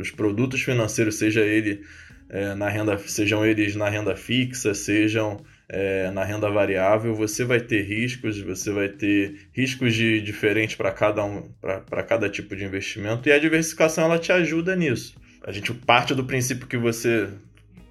os 0.00 0.10
produtos 0.10 0.62
financeiros, 0.62 1.16
seja 1.16 1.42
ele 1.42 1.82
é, 2.28 2.54
na 2.54 2.68
renda, 2.68 2.98
sejam 2.98 3.44
eles 3.44 3.76
na 3.76 3.88
renda 3.88 4.16
fixa, 4.16 4.74
sejam 4.74 5.44
é, 5.68 6.10
na 6.10 6.24
renda 6.24 6.48
variável, 6.50 7.14
você 7.14 7.44
vai 7.44 7.60
ter 7.60 7.82
riscos, 7.82 8.40
você 8.40 8.70
vai 8.70 8.88
ter 8.88 9.48
riscos 9.52 9.94
de, 9.94 10.20
diferentes 10.20 10.76
para 10.76 10.90
cada, 10.90 11.24
um, 11.24 11.50
para 11.60 12.02
cada 12.02 12.28
tipo 12.28 12.56
de 12.56 12.64
investimento, 12.64 13.28
e 13.28 13.32
a 13.32 13.38
diversificação 13.38 14.04
ela 14.04 14.18
te 14.18 14.32
ajuda 14.32 14.74
nisso. 14.74 15.14
A 15.44 15.52
gente 15.52 15.72
parte 15.72 16.14
do 16.14 16.24
princípio 16.24 16.66
que 16.66 16.76
você 16.76 17.28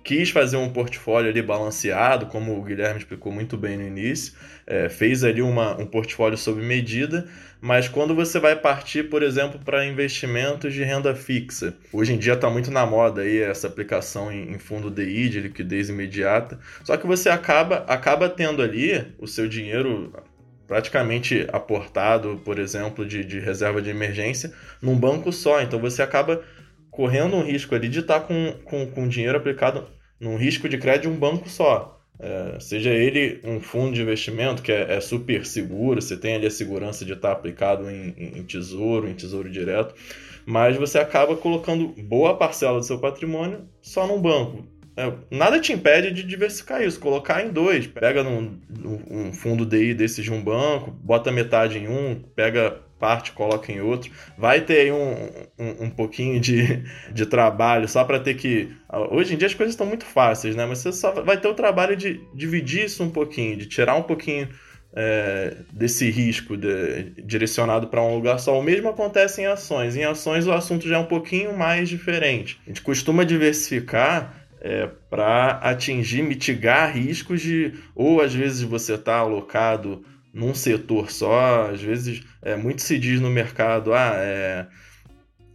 quis 0.07 0.29
fazer 0.29 0.55
um 0.55 0.69
portfólio 0.69 1.29
ali 1.29 1.41
balanceado, 1.41 2.27
como 2.27 2.57
o 2.57 2.63
Guilherme 2.63 2.97
explicou 2.97 3.29
muito 3.29 3.57
bem 3.57 3.75
no 3.75 3.85
início, 3.85 4.31
é, 4.65 4.87
fez 4.87 5.21
ali 5.21 5.41
uma, 5.41 5.75
um 5.77 5.85
portfólio 5.85 6.37
sob 6.37 6.61
medida, 6.61 7.27
mas 7.59 7.89
quando 7.89 8.15
você 8.15 8.39
vai 8.39 8.55
partir, 8.55 9.09
por 9.09 9.21
exemplo, 9.21 9.59
para 9.59 9.85
investimentos 9.85 10.73
de 10.73 10.81
renda 10.81 11.13
fixa, 11.13 11.75
hoje 11.91 12.13
em 12.13 12.17
dia 12.17 12.35
está 12.35 12.49
muito 12.49 12.71
na 12.71 12.85
moda 12.85 13.19
aí 13.19 13.41
essa 13.41 13.67
aplicação 13.67 14.31
em, 14.31 14.53
em, 14.53 14.57
fundo 14.57 14.89
DI, 14.89 15.27
de 15.27 15.41
liquidez 15.41 15.89
imediata, 15.89 16.57
só 16.85 16.95
que 16.95 17.05
você 17.05 17.27
acaba, 17.27 17.79
acaba 17.79 18.29
tendo 18.29 18.61
ali 18.61 19.13
o 19.19 19.27
seu 19.27 19.45
dinheiro 19.45 20.13
praticamente 20.65 21.45
aportado, 21.51 22.41
por 22.45 22.59
exemplo, 22.59 23.05
de, 23.05 23.25
de 23.25 23.41
reserva 23.41 23.81
de 23.81 23.89
emergência 23.89 24.53
num 24.81 24.97
banco 24.97 25.33
só, 25.33 25.61
então 25.61 25.77
você 25.79 26.01
acaba 26.01 26.41
correndo 26.89 27.35
um 27.35 27.43
risco 27.43 27.75
ali 27.75 27.89
de 27.89 27.99
estar 27.99 28.21
tá 28.21 28.25
com, 28.25 28.53
com, 28.63 28.87
com 28.87 29.07
dinheiro 29.07 29.37
aplicado 29.37 29.96
num 30.19 30.37
risco 30.37 30.67
de 30.67 30.77
crédito 30.77 31.03
de 31.03 31.07
um 31.09 31.15
banco 31.15 31.49
só. 31.49 31.97
É, 32.19 32.59
seja 32.59 32.89
ele 32.89 33.39
um 33.43 33.59
fundo 33.59 33.93
de 33.93 34.01
investimento 34.01 34.63
que 34.63 34.71
é, 34.71 34.95
é, 34.95 34.99
super 34.99 35.45
seguro, 35.45 36.01
você 36.01 36.17
tem 36.17 36.35
ali 36.35 36.47
a 36.47 36.51
segurança 36.51 37.05
de 37.05 37.13
estar 37.13 37.31
aplicado 37.31 37.87
em, 37.91 38.15
em, 38.17 38.43
tesouro, 38.43 39.07
em 39.07 39.13
tesouro 39.13 39.47
direto, 39.47 39.93
mas 40.43 40.75
você 40.75 40.97
acaba 40.97 41.37
colocando 41.37 41.89
boa 41.89 42.35
parcela 42.35 42.79
do 42.79 42.85
seu 42.85 42.97
patrimônio 42.99 43.69
só 43.83 44.07
num 44.07 44.19
banco. 44.19 44.65
É, 44.95 45.13
nada 45.29 45.59
te 45.59 45.71
impede 45.71 46.11
de 46.11 46.23
diversificar 46.23 46.81
isso, 46.81 46.99
colocar 46.99 47.45
em 47.45 47.51
dois. 47.51 47.85
Pega 47.85 48.23
num, 48.23 48.59
um 49.07 49.31
fundo 49.31 49.63
DI 49.63 49.93
desses 49.93 50.25
de 50.25 50.33
um 50.33 50.43
banco, 50.43 50.89
bota 50.89 51.31
metade 51.31 51.77
em 51.77 51.87
um, 51.87 52.19
pega 52.35 52.81
parte, 52.99 53.31
coloca 53.31 53.71
em 53.71 53.79
outro. 53.81 54.11
Vai 54.37 54.61
ter 54.61 54.81
aí 54.81 54.91
um, 54.91 55.13
um, 55.57 55.85
um 55.85 55.89
pouquinho 55.89 56.39
de, 56.39 56.83
de 57.11 57.25
trabalho 57.25 57.87
só 57.87 58.03
para 58.03 58.19
ter 58.19 58.35
que. 58.35 58.69
Hoje 59.11 59.33
em 59.33 59.37
dia 59.37 59.47
as 59.47 59.53
coisas 59.53 59.73
estão 59.73 59.87
muito 59.87 60.05
fáceis, 60.05 60.55
né? 60.55 60.65
Mas 60.65 60.79
você 60.79 60.91
só 60.91 61.11
vai 61.11 61.37
ter 61.39 61.47
o 61.47 61.53
trabalho 61.53 61.95
de 61.95 62.21
dividir 62.33 62.85
isso 62.85 63.03
um 63.03 63.09
pouquinho, 63.09 63.57
de 63.57 63.65
tirar 63.65 63.95
um 63.95 64.03
pouquinho 64.03 64.49
é, 64.93 65.57
desse 65.71 66.09
risco 66.09 66.57
de, 66.57 67.11
direcionado 67.23 67.87
para 67.87 68.01
um 68.01 68.15
lugar 68.15 68.39
só. 68.39 68.57
O 68.57 68.63
mesmo 68.63 68.89
acontece 68.89 69.41
em 69.41 69.45
ações. 69.45 69.95
Em 69.95 70.03
ações 70.03 70.47
o 70.47 70.51
assunto 70.51 70.87
já 70.87 70.95
é 70.95 70.99
um 70.99 71.05
pouquinho 71.05 71.55
mais 71.57 71.87
diferente. 71.89 72.59
A 72.65 72.69
gente 72.69 72.81
costuma 72.81 73.23
diversificar. 73.23 74.43
É, 74.59 74.89
para 75.07 75.51
atingir, 75.61 76.23
mitigar 76.23 76.91
riscos 76.91 77.41
de, 77.41 77.75
ou 77.93 78.19
às 78.19 78.33
vezes 78.33 78.63
você 78.63 78.95
está 78.95 79.17
alocado 79.17 80.03
num 80.33 80.53
setor 80.53 81.11
só. 81.11 81.69
Às 81.71 81.81
vezes, 81.81 82.23
é, 82.47 82.55
muito 82.55 82.81
se 82.81 82.97
diz 82.97 83.19
no 83.19 83.29
mercado, 83.29 83.93
ah, 83.93 84.13
é, 84.15 84.67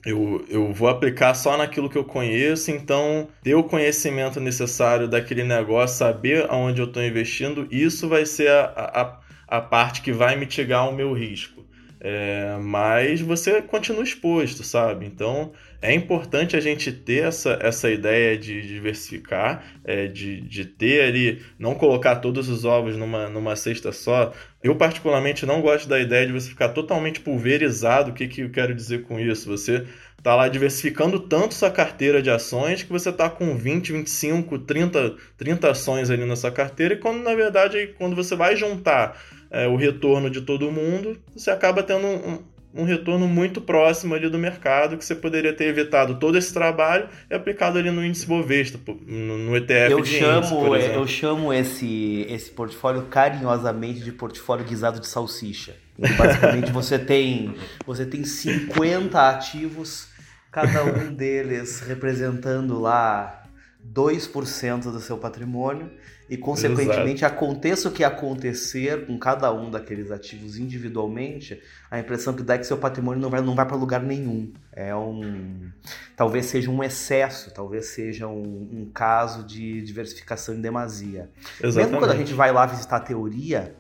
eu, 0.05 0.45
eu 0.49 0.73
vou 0.73 0.89
aplicar 0.89 1.33
só 1.33 1.57
naquilo 1.57 1.89
que 1.89 1.97
eu 1.97 2.05
conheço, 2.05 2.71
então 2.71 3.29
ter 3.43 3.55
o 3.55 3.65
conhecimento 3.65 4.39
necessário 4.39 5.09
daquele 5.09 5.43
negócio, 5.43 5.97
saber 5.97 6.45
aonde 6.51 6.83
eu 6.83 6.87
estou 6.87 7.03
investindo, 7.03 7.67
isso 7.71 8.09
vai 8.09 8.27
ser 8.27 8.51
a, 8.51 9.21
a, 9.49 9.57
a 9.57 9.61
parte 9.63 10.03
que 10.03 10.13
vai 10.13 10.37
mitigar 10.37 10.87
o 10.87 10.95
meu 10.95 11.15
risco. 11.15 11.63
É, 12.05 12.59
mas 12.61 13.21
você 13.21 13.63
continua 13.63 14.03
exposto, 14.03 14.65
sabe? 14.65 15.07
Então 15.07 15.53
é 15.81 15.95
importante 15.95 16.57
a 16.57 16.61
gente 16.61 16.91
ter 16.91 17.29
essa, 17.29 17.57
essa 17.63 17.89
ideia 17.89 18.37
de 18.37 18.61
diversificar, 18.61 19.65
é, 19.85 20.09
de, 20.09 20.41
de 20.41 20.65
ter 20.65 21.05
ali, 21.05 21.43
não 21.57 21.77
colocar 21.77 22.17
todos 22.17 22.49
os 22.49 22.65
ovos 22.65 22.97
numa, 22.97 23.29
numa 23.29 23.55
cesta 23.55 23.93
só. 23.93 24.33
Eu, 24.63 24.77
particularmente, 24.77 25.45
não 25.45 25.61
gosto 25.61 25.89
da 25.89 25.99
ideia 25.99 26.27
de 26.27 26.33
você 26.33 26.49
ficar 26.49 26.69
totalmente 26.69 27.21
pulverizado. 27.21 28.11
O 28.11 28.15
que, 28.15 28.29
que 28.29 28.43
eu 28.43 28.51
quero 28.51 28.75
dizer 28.75 29.03
com 29.03 29.19
isso? 29.19 29.49
Você 29.51 29.85
tá 30.23 30.37
lá 30.37 30.47
diversificando 30.47 31.19
tanto 31.19 31.53
sua 31.53 31.71
carteira 31.71 32.23
de 32.23 32.31
ações 32.31 32.83
que 32.83 32.93
você 32.93 33.13
tá 33.13 33.29
com 33.29 33.57
20, 33.57 33.93
25, 33.93 34.61
30, 34.61 35.17
30 35.37 35.71
ações 35.71 36.11
ali 36.11 36.25
na 36.25 36.37
sua 36.37 36.53
carteira, 36.53 36.95
e 36.95 36.97
quando 36.97 37.23
na 37.23 37.35
verdade, 37.35 37.93
quando 37.99 38.15
você 38.15 38.37
vai 38.37 38.55
juntar 38.55 39.21
é, 39.51 39.67
o 39.67 39.75
retorno 39.75 40.31
de 40.31 40.43
todo 40.43 40.71
mundo, 40.71 41.21
você 41.35 41.51
acaba 41.51 41.83
tendo 41.83 42.07
um, 42.07 42.45
um, 42.75 42.85
retorno 42.85 43.29
muito 43.29 43.61
próximo 43.61 44.15
ali 44.15 44.29
do 44.29 44.39
mercado, 44.39 44.97
que 44.97 45.05
você 45.05 45.15
poderia 45.15 45.53
ter 45.53 45.65
evitado 45.65 46.19
todo 46.19 46.37
esse 46.39 46.53
trabalho 46.53 47.09
e 47.31 47.35
aplicado 47.35 47.79
ali 47.79 47.91
no 47.91 48.05
índice 48.05 48.27
Bovespa, 48.27 48.79
no, 49.07 49.39
no 49.39 49.57
ETF 49.57 49.93
eu 49.93 50.01
de 50.01 50.19
chamo, 50.19 50.77
índice, 50.77 50.91
Eu 50.91 51.07
chamo 51.07 51.53
esse, 51.53 52.27
esse 52.29 52.51
portfólio 52.51 53.03
carinhosamente 53.03 54.01
de 54.01 54.13
portfólio 54.13 54.65
guisado 54.65 55.01
de 55.01 55.07
salsicha. 55.07 55.77
Basicamente 55.99 56.71
você 56.73 56.99
tem, 56.99 57.55
você 57.87 58.07
tem 58.07 58.25
50 58.25 59.29
ativos, 59.29 60.09
cada 60.51 60.85
um 60.85 61.13
deles 61.15 61.81
representando 61.81 62.81
lá 62.81 63.45
2% 63.93 64.83
do 64.93 65.01
seu 65.01 65.19
patrimônio 65.19 65.91
e, 66.33 66.37
consequentemente, 66.39 67.19
Exato. 67.27 67.35
aconteça 67.35 67.91
o 67.91 67.93
que 67.93 68.03
acontecer 68.03 69.05
com 69.05 69.19
cada 69.19 69.53
um 69.53 69.71
daqueles 69.71 70.11
ativos 70.11 70.57
individualmente, 70.57 71.61
a 71.91 71.99
impressão 71.99 72.33
que 72.33 72.43
dá 72.43 72.55
é 72.55 72.59
que 72.59 72.67
seu 72.67 72.79
patrimônio 72.79 73.21
não 73.21 73.29
vai, 73.29 73.43
não 73.43 73.55
vai 73.55 73.67
para 73.67 73.77
lugar 73.77 74.03
nenhum. 74.03 74.51
É 74.73 74.95
um. 74.97 75.71
Talvez 76.17 76.47
seja 76.47 76.71
um 76.71 76.83
excesso, 76.83 77.53
talvez 77.53 77.89
seja 77.89 78.29
um, 78.29 78.67
um 78.73 78.91
caso 78.95 79.45
de 79.45 79.83
diversificação 79.83 80.55
em 80.55 80.63
demasia. 80.63 81.29
Exatamente. 81.63 81.77
Mesmo 81.77 81.99
quando 81.99 82.13
a 82.13 82.17
gente 82.17 82.33
vai 82.33 82.51
lá 82.51 82.65
visitar 82.65 82.97
a 82.97 83.01
teoria, 83.01 83.77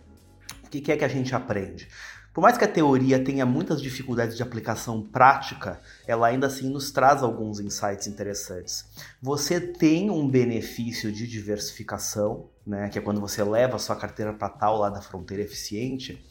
o 0.62 0.68
que, 0.68 0.82
que 0.82 0.92
é 0.92 0.96
que 0.98 1.06
a 1.06 1.08
gente 1.08 1.34
aprende? 1.34 1.88
Por 2.32 2.40
mais 2.40 2.56
que 2.56 2.64
a 2.64 2.68
teoria 2.68 3.22
tenha 3.22 3.44
muitas 3.44 3.80
dificuldades 3.80 4.36
de 4.36 4.42
aplicação 4.42 5.02
prática, 5.02 5.80
ela 6.06 6.26
ainda 6.26 6.46
assim 6.46 6.70
nos 6.70 6.90
traz 6.90 7.22
alguns 7.22 7.60
insights 7.60 8.06
interessantes. 8.06 8.86
Você 9.20 9.60
tem 9.60 10.10
um 10.10 10.26
benefício 10.26 11.12
de 11.12 11.26
diversificação, 11.26 12.48
né, 12.66 12.88
que 12.88 12.98
é 12.98 13.02
quando 13.02 13.20
você 13.20 13.44
leva 13.44 13.76
a 13.76 13.78
sua 13.78 13.96
carteira 13.96 14.32
para 14.32 14.48
tal 14.48 14.78
lá 14.78 14.88
da 14.88 15.02
fronteira 15.02 15.42
eficiente, 15.42 16.24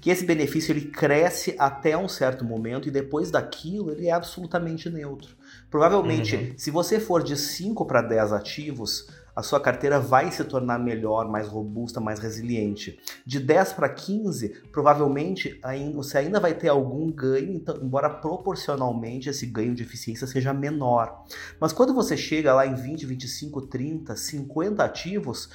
que 0.00 0.10
esse 0.10 0.24
benefício 0.24 0.72
ele 0.72 0.82
cresce 0.82 1.56
até 1.58 1.96
um 1.96 2.08
certo 2.08 2.44
momento 2.44 2.86
e 2.86 2.90
depois 2.90 3.30
daquilo 3.30 3.90
ele 3.90 4.06
é 4.06 4.12
absolutamente 4.12 4.88
neutro. 4.90 5.34
Provavelmente, 5.70 6.36
uhum. 6.36 6.52
se 6.56 6.70
você 6.70 7.00
for 7.00 7.22
de 7.22 7.36
5 7.36 7.84
para 7.86 8.02
10 8.02 8.32
ativos, 8.32 9.08
a 9.38 9.42
sua 9.44 9.60
carteira 9.60 10.00
vai 10.00 10.32
se 10.32 10.42
tornar 10.42 10.80
melhor, 10.80 11.28
mais 11.28 11.46
robusta, 11.46 12.00
mais 12.00 12.18
resiliente. 12.18 12.98
De 13.24 13.38
10 13.38 13.74
para 13.74 13.88
15, 13.88 14.48
provavelmente 14.72 15.60
você 15.94 16.18
ainda 16.18 16.40
vai 16.40 16.54
ter 16.54 16.66
algum 16.66 17.08
ganho, 17.08 17.52
então, 17.52 17.78
embora 17.80 18.10
proporcionalmente 18.10 19.28
esse 19.28 19.46
ganho 19.46 19.76
de 19.76 19.84
eficiência 19.84 20.26
seja 20.26 20.52
menor. 20.52 21.24
Mas 21.60 21.72
quando 21.72 21.94
você 21.94 22.16
chega 22.16 22.52
lá 22.52 22.66
em 22.66 22.74
20, 22.74 23.06
25, 23.06 23.62
30, 23.68 24.16
50 24.16 24.82
ativos, 24.82 25.48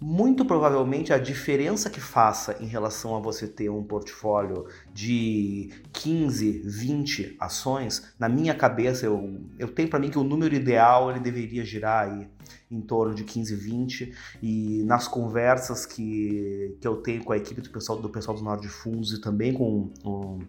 muito 0.00 0.44
provavelmente 0.44 1.12
a 1.12 1.18
diferença 1.18 1.88
que 1.88 2.00
faça 2.00 2.56
em 2.60 2.66
relação 2.66 3.14
a 3.14 3.20
você 3.20 3.46
ter 3.46 3.70
um 3.70 3.84
portfólio 3.84 4.66
de 4.92 5.70
15, 5.92 6.62
20 6.64 7.36
ações, 7.38 8.12
na 8.18 8.28
minha 8.28 8.56
cabeça 8.56 9.06
eu, 9.06 9.40
eu 9.56 9.68
tenho 9.68 9.88
para 9.88 10.00
mim 10.00 10.10
que 10.10 10.18
o 10.18 10.24
número 10.24 10.52
ideal 10.52 11.12
ele 11.12 11.20
deveria 11.20 11.64
girar 11.64 12.08
aí 12.08 12.28
em 12.70 12.80
torno 12.80 13.14
de 13.14 13.24
15, 13.24 13.54
20 13.54 14.14
e 14.42 14.82
nas 14.84 15.06
conversas 15.06 15.86
que, 15.86 16.76
que 16.80 16.86
eu 16.86 16.96
tenho 16.96 17.22
com 17.22 17.32
a 17.32 17.36
equipe 17.36 17.60
do 17.60 17.70
pessoal 17.70 18.00
do 18.00 18.08
pessoal 18.08 18.36
do 18.36 18.42
Norte 18.42 18.68
Fundos 18.68 19.12
e 19.12 19.20
também 19.20 19.52
com 19.52 19.90
o 20.04 20.40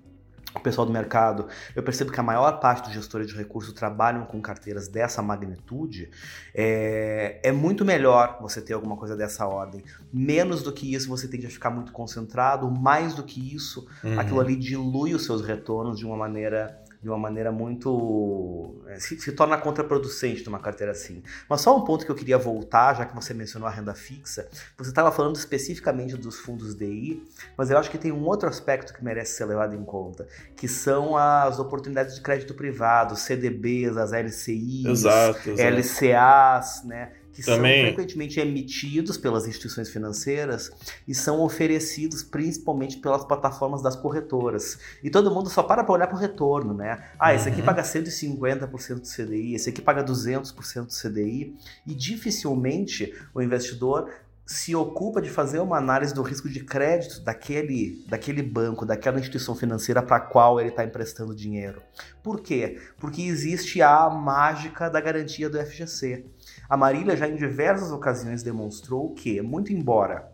o 0.55 0.60
pessoal 0.62 0.88
do 0.88 0.93
mercado, 0.93 1.48
eu 1.75 1.84
percebo 1.84 2.12
que 2.12 2.19
a 2.19 2.24
maior 2.24 2.60
parte 2.60 2.86
dos 2.86 2.93
gestores 2.93 3.27
de 3.27 3.36
recursos 3.36 3.74
trabalham 3.74 4.25
com 4.25 4.41
carteiras 4.41 4.88
dessa 4.88 5.22
magnitude, 5.22 6.10
é, 6.53 7.39
é 7.43 7.51
muito 7.51 7.84
melhor 7.84 8.38
você 8.41 8.62
ter 8.62 8.74
alguma 8.74 8.95
coisa 8.95 9.15
dessa 9.15 9.45
ordem. 9.45 9.84
Menos 10.12 10.63
do 10.63 10.72
que 10.72 10.93
isso, 10.93 11.10
você 11.10 11.27
tende 11.27 11.45
a 11.45 11.50
ficar 11.50 11.69
muito 11.69 11.91
concentrado, 11.91 12.72
mais 12.72 13.13
do 13.13 13.24
que 13.24 13.53
isso, 13.53 13.86
uhum. 14.03 14.19
aquilo 14.19 14.39
ali 14.39 14.55
dilui 14.55 15.13
os 15.13 15.25
seus 15.25 15.45
retornos 15.45 15.98
de 15.98 16.05
uma 16.05 16.15
maneira 16.15 16.81
de 17.05 17.09
uma 17.12 17.19
maneira 17.19 17.51
muito. 17.51 18.83
É, 18.88 19.00
se, 19.00 19.19
se, 19.19 19.31
torna 19.33 19.55
contraproducente 19.59 20.43
numa 20.47 20.57
carteira 20.57 20.91
assim. 20.91 21.21
Mas 21.47 21.62
só 21.62 21.77
um 21.77 21.83
ponto 21.83 22.03
que 22.03 22.12
eu 22.12 22.15
queria 22.15 22.35
voltar, 22.35 22.95
já 22.95 23.05
que 23.05 23.13
você 23.13 23.31
mencionou 23.31 23.69
a 23.69 23.71
renda 23.71 23.93
fixa, 23.93 24.50
você 24.75 24.89
estava 24.89 25.12
falando 25.12 25.35
especificamente 25.35 26.17
dos 26.17 26.39
fundos 26.39 26.74
DI, 26.74 27.24
mas 27.55 27.69
eu 27.69 27.77
acho 27.77 27.91
que 27.91 28.00
tem 28.00 28.12
um 28.12 28.25
outro 28.25 28.50
aspecto 28.50 28.91
que 28.91 29.03
merece 29.03 29.38
ser 29.38 29.45
levado 29.45 29.75
em 29.75 29.85
conta, 29.85 30.27
que 30.57 30.67
são 30.67 31.15
as 31.15 31.59
oportunidades 31.59 32.15
de 32.15 32.21
crédito 32.21 32.55
privado, 32.55 33.15
CDBs, 33.15 33.97
as 33.97 34.12
LCIs, 34.12 34.85
exato, 34.88 35.51
exato. 35.51 35.62
LCAs, 35.62 36.83
né? 36.85 37.12
Que 37.35 37.43
Também... 37.43 37.83
são 37.83 37.93
frequentemente 37.93 38.39
emitidos 38.39 39.17
pelas 39.17 39.45
instituições 39.45 39.89
financeiras 39.89 40.71
e 41.05 41.13
são 41.13 41.41
oferecidos 41.41 42.23
principalmente 42.23 42.97
pelas 42.97 43.25
plataformas 43.25 43.81
das 43.81 43.93
corretoras. 43.93 44.79
E 45.03 45.09
todo 45.09 45.29
mundo 45.29 45.49
só 45.49 45.61
para 45.61 45.83
para 45.83 45.93
olhar 45.93 46.07
para 46.07 46.15
o 46.15 46.19
retorno, 46.19 46.73
né? 46.73 47.03
Ah, 47.19 47.33
esse 47.33 47.49
aqui 47.49 47.59
uhum. 47.59 47.65
paga 47.65 47.83
150% 47.83 49.01
do 49.01 49.07
CDI, 49.07 49.53
esse 49.53 49.69
aqui 49.69 49.81
paga 49.81 50.01
200% 50.01 50.85
do 50.85 50.93
CDI, 50.93 51.53
e 51.85 51.93
dificilmente 51.93 53.13
o 53.33 53.41
investidor 53.41 54.09
se 54.45 54.75
ocupa 54.75 55.21
de 55.21 55.29
fazer 55.29 55.59
uma 55.59 55.77
análise 55.77 56.13
do 56.13 56.21
risco 56.21 56.47
de 56.47 56.63
crédito 56.63 57.19
daquele, 57.21 58.05
daquele 58.07 58.43
banco, 58.43 58.85
daquela 58.85 59.19
instituição 59.19 59.55
financeira 59.55 60.03
para 60.03 60.17
a 60.17 60.19
qual 60.19 60.59
ele 60.59 60.69
está 60.69 60.83
emprestando 60.83 61.35
dinheiro. 61.35 61.81
Por 62.21 62.41
quê? 62.41 62.79
Porque 62.99 63.23
existe 63.23 63.81
a 63.81 64.07
mágica 64.09 64.87
da 64.87 65.01
garantia 65.01 65.49
do 65.49 65.59
FGC. 65.59 66.25
A 66.69 66.75
Marília 66.75 67.15
já 67.15 67.27
em 67.27 67.36
diversas 67.36 67.91
ocasiões 67.91 68.43
demonstrou 68.43 69.13
que, 69.13 69.41
muito 69.41 69.72
embora 69.72 70.31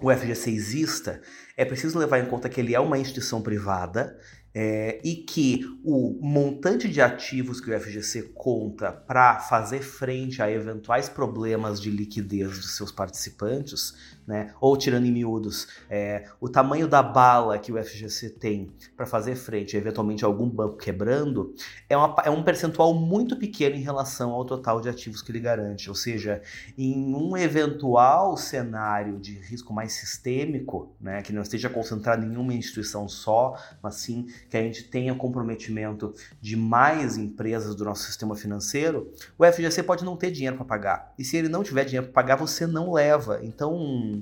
o 0.00 0.12
FGC 0.12 0.50
exista, 0.50 1.20
é 1.56 1.64
preciso 1.64 1.98
levar 1.98 2.18
em 2.18 2.26
conta 2.26 2.48
que 2.48 2.60
ele 2.60 2.74
é 2.74 2.80
uma 2.80 2.98
instituição 2.98 3.40
privada 3.40 4.18
é, 4.54 5.00
e 5.02 5.16
que 5.16 5.64
o 5.84 6.18
montante 6.22 6.88
de 6.88 7.00
ativos 7.00 7.60
que 7.60 7.70
o 7.70 7.80
FGC 7.80 8.32
conta 8.34 8.92
para 8.92 9.40
fazer 9.40 9.80
frente 9.80 10.40
a 10.40 10.50
eventuais 10.50 11.08
problemas 11.08 11.80
de 11.80 11.90
liquidez 11.90 12.58
dos 12.58 12.76
seus 12.76 12.92
participantes 12.92 14.13
né? 14.26 14.54
Ou 14.60 14.76
tirando 14.76 15.06
em 15.06 15.12
miúdos, 15.12 15.68
é, 15.88 16.24
o 16.40 16.48
tamanho 16.48 16.88
da 16.88 17.02
bala 17.02 17.58
que 17.58 17.72
o 17.72 17.82
FGC 17.82 18.30
tem 18.30 18.70
para 18.96 19.06
fazer 19.06 19.36
frente, 19.36 19.76
eventualmente, 19.76 20.24
algum 20.24 20.48
banco 20.48 20.76
quebrando, 20.76 21.54
é, 21.88 21.96
uma, 21.96 22.14
é 22.24 22.30
um 22.30 22.42
percentual 22.42 22.94
muito 22.94 23.36
pequeno 23.36 23.76
em 23.76 23.82
relação 23.82 24.32
ao 24.32 24.44
total 24.44 24.80
de 24.80 24.88
ativos 24.88 25.22
que 25.22 25.30
ele 25.30 25.40
garante. 25.40 25.88
Ou 25.88 25.94
seja, 25.94 26.42
em 26.76 27.14
um 27.14 27.36
eventual 27.36 28.36
cenário 28.36 29.18
de 29.18 29.38
risco 29.38 29.72
mais 29.72 29.92
sistêmico, 29.92 30.94
né, 31.00 31.22
que 31.22 31.32
não 31.32 31.42
esteja 31.42 31.68
concentrado 31.68 32.24
em 32.24 32.36
uma 32.36 32.54
instituição 32.54 33.08
só, 33.08 33.56
mas 33.82 33.96
sim 33.96 34.26
que 34.48 34.56
a 34.56 34.62
gente 34.62 34.84
tenha 34.84 35.14
comprometimento 35.14 36.14
de 36.40 36.56
mais 36.56 37.16
empresas 37.16 37.74
do 37.74 37.84
nosso 37.84 38.04
sistema 38.04 38.34
financeiro, 38.34 39.12
o 39.38 39.44
FGC 39.44 39.82
pode 39.82 40.04
não 40.04 40.16
ter 40.16 40.30
dinheiro 40.30 40.56
para 40.56 40.64
pagar. 40.64 41.14
E 41.18 41.24
se 41.24 41.36
ele 41.36 41.48
não 41.48 41.62
tiver 41.62 41.84
dinheiro 41.84 42.06
para 42.06 42.22
pagar, 42.22 42.36
você 42.36 42.66
não 42.66 42.92
leva. 42.92 43.40
Então, 43.42 44.13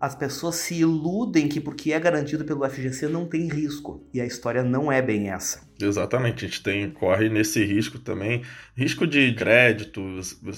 as 0.00 0.14
pessoas 0.14 0.54
se 0.56 0.76
iludem 0.76 1.48
que 1.48 1.60
porque 1.60 1.92
é 1.92 1.98
garantido 1.98 2.44
pelo 2.44 2.68
FGC 2.68 3.08
não 3.08 3.26
tem 3.26 3.48
risco. 3.48 4.06
E 4.14 4.20
a 4.20 4.26
história 4.26 4.62
não 4.62 4.92
é 4.92 5.02
bem 5.02 5.30
essa. 5.30 5.66
Exatamente, 5.80 6.44
a 6.44 6.48
gente 6.48 6.62
tem, 6.62 6.88
corre 6.90 7.28
nesse 7.28 7.64
risco 7.64 7.98
também. 7.98 8.42
Risco 8.76 9.06
de 9.06 9.34
crédito, 9.34 10.00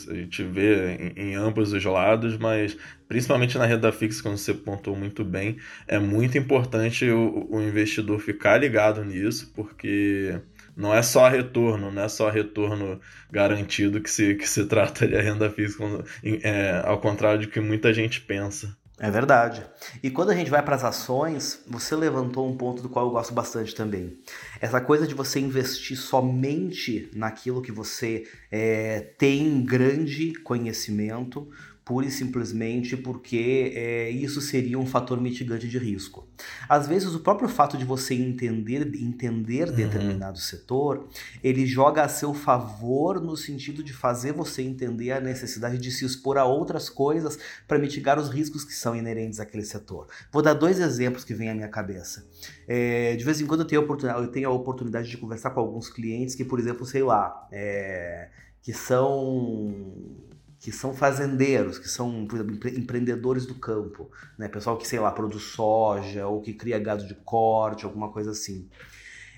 a 0.09 0.15
gente 0.15 0.43
vê 0.45 0.95
em, 0.95 1.31
em 1.31 1.35
ambos 1.35 1.73
os 1.73 1.85
lados, 1.85 2.37
mas 2.37 2.77
principalmente 3.09 3.57
na 3.57 3.65
renda 3.65 3.91
fixa, 3.91 4.23
como 4.23 4.37
você 4.37 4.53
pontuou 4.53 4.97
muito 4.97 5.25
bem, 5.25 5.57
é 5.89 5.99
muito 5.99 6.37
importante 6.37 7.09
o, 7.11 7.49
o 7.51 7.63
investidor 7.63 8.21
ficar 8.21 8.59
ligado 8.59 9.03
nisso, 9.05 9.53
porque 9.55 10.39
não 10.77 10.95
é 10.95 11.03
só 11.03 11.29
retorno, 11.29 11.91
não 11.91 12.03
é 12.03 12.09
só 12.09 12.31
retorno 12.31 13.01
garantido 13.31 14.01
que 14.01 14.11
se, 14.11 14.35
que 14.35 14.49
se 14.49 14.67
trata 14.67 15.07
de 15.07 15.21
renda 15.21 15.51
fixa, 15.51 15.79
é, 16.23 16.83
ao 16.85 17.01
contrário 17.01 17.41
de 17.41 17.47
que 17.47 17.61
muita 17.61 17.93
gente 17.93 18.21
pensa. 18.21 18.77
É 19.03 19.11
verdade. 19.11 19.65
E 20.03 20.11
quando 20.11 20.29
a 20.29 20.35
gente 20.35 20.51
vai 20.51 20.63
para 20.63 20.77
as 20.77 20.85
ações, 20.85 21.63
você 21.67 21.97
levantou 21.97 22.47
um 22.47 22.55
ponto 22.55 22.83
do 22.83 22.89
qual 22.91 23.07
eu 23.07 23.13
gosto 23.13 23.33
bastante 23.33 23.75
também. 23.75 24.19
Essa 24.61 24.79
coisa 24.79 25.07
de 25.07 25.15
você 25.15 25.41
investir 25.41 25.97
somente 25.97 27.11
naquilo 27.15 27.63
que 27.63 27.73
você 27.73 28.25
é, 28.51 29.01
tem 29.17 29.65
grande 29.65 30.35
conhecimento, 30.43 31.49
pura 31.91 32.07
e 32.07 32.11
simplesmente 32.13 32.97
porque 32.97 33.73
é, 33.75 34.11
isso 34.11 34.41
seria 34.41 34.79
um 34.79 34.87
fator 34.87 35.21
mitigante 35.21 35.69
de 35.69 35.77
risco. 35.77 36.29
Às 36.69 36.87
vezes, 36.87 37.13
o 37.17 37.19
próprio 37.19 37.49
fato 37.49 37.77
de 37.77 37.85
você 37.85 38.15
entender, 38.15 38.95
entender 38.95 39.69
uhum. 39.69 39.75
determinado 39.75 40.39
setor, 40.39 41.09
ele 41.43 41.67
joga 41.67 42.05
a 42.05 42.09
seu 42.09 42.33
favor 42.33 43.21
no 43.21 43.37
sentido 43.37 43.83
de 43.83 43.93
fazer 43.93 44.33
você 44.33 44.63
entender 44.63 45.11
a 45.11 45.21
necessidade 45.21 45.79
de 45.79 45.91
se 45.91 46.05
expor 46.05 46.39
a 46.39 46.45
outras 46.45 46.89
coisas 46.89 47.37
para 47.67 47.77
mitigar 47.77 48.21
os 48.21 48.29
riscos 48.29 48.65
que 48.65 48.73
são 48.73 48.95
inerentes 48.95 49.41
àquele 49.41 49.65
setor. 49.65 50.07
Vou 50.31 50.43
dar 50.43 50.55
dois 50.55 50.79
exemplos 50.79 51.25
que 51.25 51.35
vêm 51.35 51.51
à 51.51 51.55
minha 51.57 51.69
cabeça. 51.69 52.25
É, 52.69 53.17
de 53.17 53.25
vez 53.25 53.41
em 53.41 53.47
quando 53.47 53.63
eu 53.63 53.67
tenho, 53.67 53.83
eu 53.83 54.29
tenho 54.29 54.49
a 54.49 54.53
oportunidade 54.53 55.11
de 55.11 55.17
conversar 55.17 55.51
com 55.51 55.59
alguns 55.59 55.89
clientes 55.89 56.37
que, 56.37 56.45
por 56.45 56.61
exemplo, 56.61 56.87
sei 56.87 57.03
lá, 57.03 57.49
é, 57.51 58.29
que 58.63 58.73
são 58.73 60.31
que 60.61 60.71
são 60.71 60.93
fazendeiros, 60.93 61.79
que 61.79 61.89
são, 61.89 62.29
exemplo, 62.31 62.69
empreendedores 62.69 63.47
do 63.47 63.55
campo, 63.55 64.11
né? 64.39 64.47
Pessoal 64.47 64.77
que, 64.77 64.87
sei 64.87 65.01
lá, 65.01 65.11
produz 65.11 65.43
soja 65.43 66.27
ou 66.27 66.43
que 66.43 66.53
cria 66.53 66.79
gado 66.79 67.07
de 67.07 67.15
corte, 67.15 67.87
alguma 67.87 68.13
coisa 68.13 68.33
assim. 68.33 68.69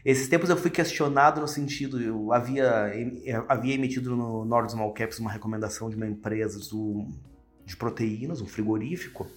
Esses 0.05 0.27
tempos 0.27 0.51
eu 0.51 0.57
fui 0.57 0.69
questionado 0.69 1.41
no 1.41 1.47
sentido, 1.47 2.03
eu 2.03 2.33
havia, 2.33 2.93
havia 3.49 3.73
emitido 3.73 4.17
no 4.17 4.45
Nord 4.45 4.73
Small 4.73 4.93
Caps 4.93 5.21
uma 5.21 5.31
recomendação 5.31 5.89
de 5.89 5.95
uma 5.95 6.09
empresa 6.09 6.59
do, 6.71 7.07
de 7.65 7.77
proteínas, 7.77 8.41
um 8.41 8.47
frigorífico, 8.47 9.31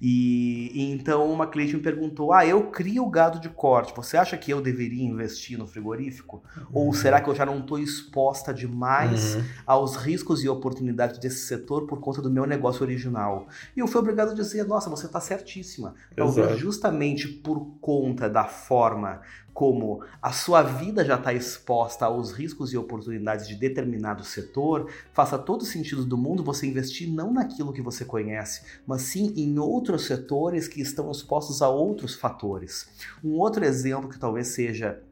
E, 0.00 0.70
e, 0.74 0.92
então 0.92 1.30
uma 1.30 1.46
cliente 1.46 1.74
me 1.76 1.82
perguntou: 1.82 2.32
Ah, 2.32 2.46
eu 2.46 2.70
crio 2.70 3.04
gado 3.06 3.40
de 3.40 3.48
corte, 3.48 3.92
você 3.94 4.16
acha 4.16 4.36
que 4.36 4.52
eu 4.52 4.60
deveria 4.60 5.02
investir 5.02 5.58
no 5.58 5.66
frigorífico? 5.66 6.42
Uhum. 6.56 6.66
Ou 6.72 6.92
será 6.94 7.20
que 7.20 7.28
eu 7.28 7.34
já 7.34 7.44
não 7.44 7.58
estou 7.58 7.78
exposta 7.78 8.54
demais 8.54 9.34
uhum. 9.34 9.44
aos 9.66 9.96
riscos 9.96 10.44
e 10.44 10.48
oportunidades 10.48 11.18
desse 11.18 11.46
setor 11.46 11.86
por 11.86 12.00
conta 12.00 12.22
do 12.22 12.30
meu 12.30 12.46
negócio 12.46 12.82
original? 12.82 13.48
E 13.76 13.80
eu 13.80 13.88
fui 13.88 14.00
obrigado 14.00 14.30
a 14.30 14.34
dizer: 14.34 14.64
Nossa, 14.64 14.88
você 14.88 15.06
está 15.06 15.20
certíssima. 15.20 15.94
Talvez 16.14 16.58
justamente 16.58 17.26
por 17.26 17.78
conta 17.80 18.28
da 18.28 18.44
forma 18.44 19.20
como 19.58 20.04
a 20.22 20.30
sua 20.30 20.62
vida 20.62 21.04
já 21.04 21.16
está 21.16 21.34
exposta 21.34 22.04
aos 22.04 22.30
riscos 22.30 22.72
e 22.72 22.76
oportunidades 22.76 23.48
de 23.48 23.56
determinado 23.56 24.22
setor, 24.22 24.88
faça 25.12 25.36
todo 25.36 25.64
sentido 25.64 26.04
do 26.04 26.16
mundo 26.16 26.44
você 26.44 26.64
investir 26.64 27.12
não 27.12 27.32
naquilo 27.32 27.72
que 27.72 27.82
você 27.82 28.04
conhece, 28.04 28.62
mas 28.86 29.02
sim 29.02 29.34
em 29.36 29.58
outros 29.58 30.06
setores 30.06 30.68
que 30.68 30.80
estão 30.80 31.10
expostos 31.10 31.60
a 31.60 31.68
outros 31.68 32.14
fatores. 32.14 32.88
Um 33.24 33.32
outro 33.32 33.64
exemplo 33.64 34.08
que 34.08 34.16
talvez 34.16 34.46
seja 34.46 35.02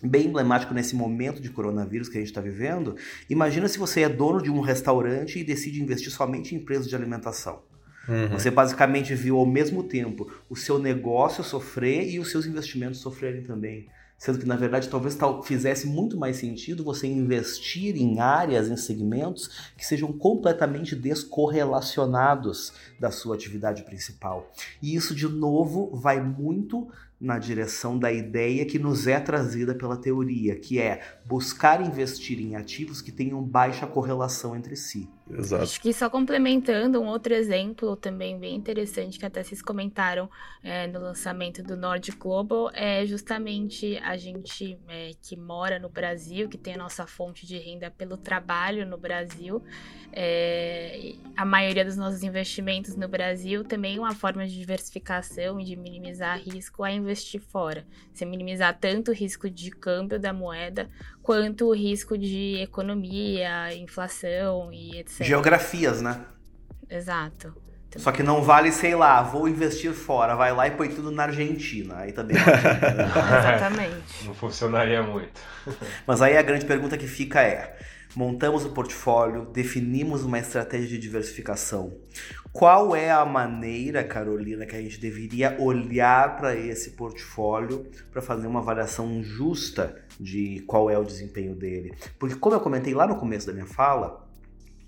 bem 0.00 0.28
emblemático 0.28 0.72
nesse 0.72 0.94
momento 0.94 1.42
de 1.42 1.50
coronavírus 1.50 2.08
que 2.08 2.18
a 2.18 2.20
gente 2.20 2.28
está 2.28 2.40
vivendo, 2.40 2.94
imagina 3.28 3.66
se 3.66 3.80
você 3.80 4.02
é 4.02 4.08
dono 4.08 4.40
de 4.40 4.48
um 4.48 4.60
restaurante 4.60 5.40
e 5.40 5.44
decide 5.44 5.82
investir 5.82 6.12
somente 6.12 6.54
em 6.54 6.58
empresas 6.58 6.86
de 6.86 6.94
alimentação. 6.94 7.62
Uhum. 8.08 8.28
Você 8.28 8.50
basicamente 8.50 9.14
viu 9.14 9.36
ao 9.36 9.46
mesmo 9.46 9.82
tempo 9.82 10.30
o 10.48 10.56
seu 10.56 10.78
negócio 10.78 11.44
sofrer 11.44 12.08
e 12.08 12.18
os 12.18 12.30
seus 12.30 12.46
investimentos 12.46 13.00
sofrerem 13.00 13.42
também. 13.42 13.86
Sendo 14.16 14.40
que, 14.40 14.46
na 14.46 14.56
verdade, 14.56 14.88
talvez 14.88 15.14
tal, 15.14 15.44
fizesse 15.44 15.86
muito 15.86 16.16
mais 16.16 16.38
sentido 16.38 16.82
você 16.82 17.06
investir 17.06 17.96
em 17.96 18.18
áreas, 18.18 18.68
em 18.68 18.76
segmentos 18.76 19.70
que 19.76 19.86
sejam 19.86 20.12
completamente 20.12 20.96
descorrelacionados 20.96 22.72
da 22.98 23.12
sua 23.12 23.36
atividade 23.36 23.84
principal. 23.84 24.50
E 24.82 24.96
isso, 24.96 25.14
de 25.14 25.28
novo, 25.28 25.94
vai 25.94 26.20
muito 26.20 26.88
na 27.20 27.38
direção 27.38 27.98
da 27.98 28.12
ideia 28.12 28.64
que 28.64 28.78
nos 28.78 29.06
é 29.08 29.18
trazida 29.18 29.74
pela 29.74 29.96
teoria, 29.96 30.54
que 30.54 30.78
é 30.78 31.18
buscar 31.26 31.84
investir 31.84 32.40
em 32.40 32.54
ativos 32.54 33.02
que 33.02 33.10
tenham 33.10 33.42
baixa 33.42 33.86
correlação 33.86 34.54
entre 34.54 34.76
si. 34.76 35.08
Exato. 35.30 35.62
Acho 35.62 35.80
que 35.80 35.92
só 35.92 36.08
complementando 36.08 37.00
um 37.00 37.06
outro 37.06 37.34
exemplo 37.34 37.94
também 37.96 38.38
bem 38.38 38.54
interessante 38.54 39.18
que 39.18 39.26
até 39.26 39.42
vocês 39.42 39.60
comentaram 39.60 40.30
é, 40.62 40.86
no 40.86 41.00
lançamento 41.00 41.62
do 41.62 41.76
Nord 41.76 42.10
Global 42.12 42.70
é 42.72 43.04
justamente 43.04 43.98
a 43.98 44.16
gente 44.16 44.78
é, 44.88 45.10
que 45.20 45.36
mora 45.36 45.78
no 45.78 45.90
Brasil, 45.90 46.48
que 46.48 46.56
tem 46.56 46.74
a 46.74 46.78
nossa 46.78 47.06
fonte 47.06 47.46
de 47.46 47.58
renda 47.58 47.90
pelo 47.90 48.16
trabalho 48.16 48.86
no 48.86 48.96
Brasil. 48.96 49.62
É, 50.12 51.12
a 51.36 51.44
maioria 51.44 51.84
dos 51.84 51.96
nossos 51.96 52.22
investimentos 52.22 52.96
no 52.96 53.06
Brasil 53.06 53.64
também 53.64 53.96
é 53.96 54.00
uma 54.00 54.14
forma 54.14 54.46
de 54.46 54.56
diversificação 54.58 55.60
e 55.60 55.64
de 55.64 55.76
minimizar 55.76 56.40
risco 56.40 56.86
é 56.86 56.94
investir 56.94 57.07
fora. 57.38 57.86
Você 58.12 58.24
minimizar 58.24 58.76
tanto 58.78 59.10
o 59.10 59.14
risco 59.14 59.48
de 59.48 59.70
câmbio 59.70 60.18
da 60.18 60.32
moeda 60.32 60.88
quanto 61.22 61.66
o 61.66 61.74
risco 61.74 62.16
de 62.16 62.56
economia, 62.62 63.74
inflação 63.74 64.72
e 64.72 64.98
etc. 64.98 65.24
Geografias, 65.24 66.00
né? 66.02 66.24
Exato. 66.88 67.54
Só 67.96 68.12
que 68.12 68.22
não 68.22 68.42
vale, 68.42 68.70
sei 68.70 68.94
lá, 68.94 69.22
vou 69.22 69.48
investir 69.48 69.92
fora, 69.92 70.36
vai 70.36 70.52
lá 70.52 70.66
e 70.66 70.72
põe 70.72 70.88
tudo 70.88 71.10
na 71.10 71.24
Argentina. 71.24 71.98
Aí 71.98 72.12
também 72.12 72.36
não 72.36 73.38
Exatamente. 73.38 74.24
Não 74.26 74.34
funcionaria 74.34 75.02
muito. 75.02 75.40
Mas 76.06 76.20
aí 76.20 76.36
a 76.36 76.42
grande 76.42 76.66
pergunta 76.66 76.98
que 76.98 77.06
fica 77.06 77.40
é: 77.42 77.76
montamos 78.14 78.64
o 78.64 78.70
portfólio, 78.70 79.46
definimos 79.46 80.24
uma 80.24 80.38
estratégia 80.38 80.88
de 80.88 80.98
diversificação. 80.98 81.92
Qual 82.52 82.96
é 82.96 83.10
a 83.10 83.24
maneira, 83.24 84.02
Carolina, 84.02 84.66
que 84.66 84.74
a 84.74 84.80
gente 84.80 84.98
deveria 84.98 85.56
olhar 85.60 86.36
para 86.36 86.56
esse 86.56 86.90
portfólio 86.90 87.86
para 88.10 88.22
fazer 88.22 88.46
uma 88.46 88.60
avaliação 88.60 89.22
justa 89.22 89.96
de 90.18 90.64
qual 90.66 90.90
é 90.90 90.98
o 90.98 91.04
desempenho 91.04 91.54
dele? 91.54 91.94
Porque 92.18 92.34
como 92.34 92.56
eu 92.56 92.60
comentei 92.60 92.94
lá 92.94 93.06
no 93.06 93.16
começo 93.16 93.46
da 93.46 93.52
minha 93.52 93.66
fala, 93.66 94.26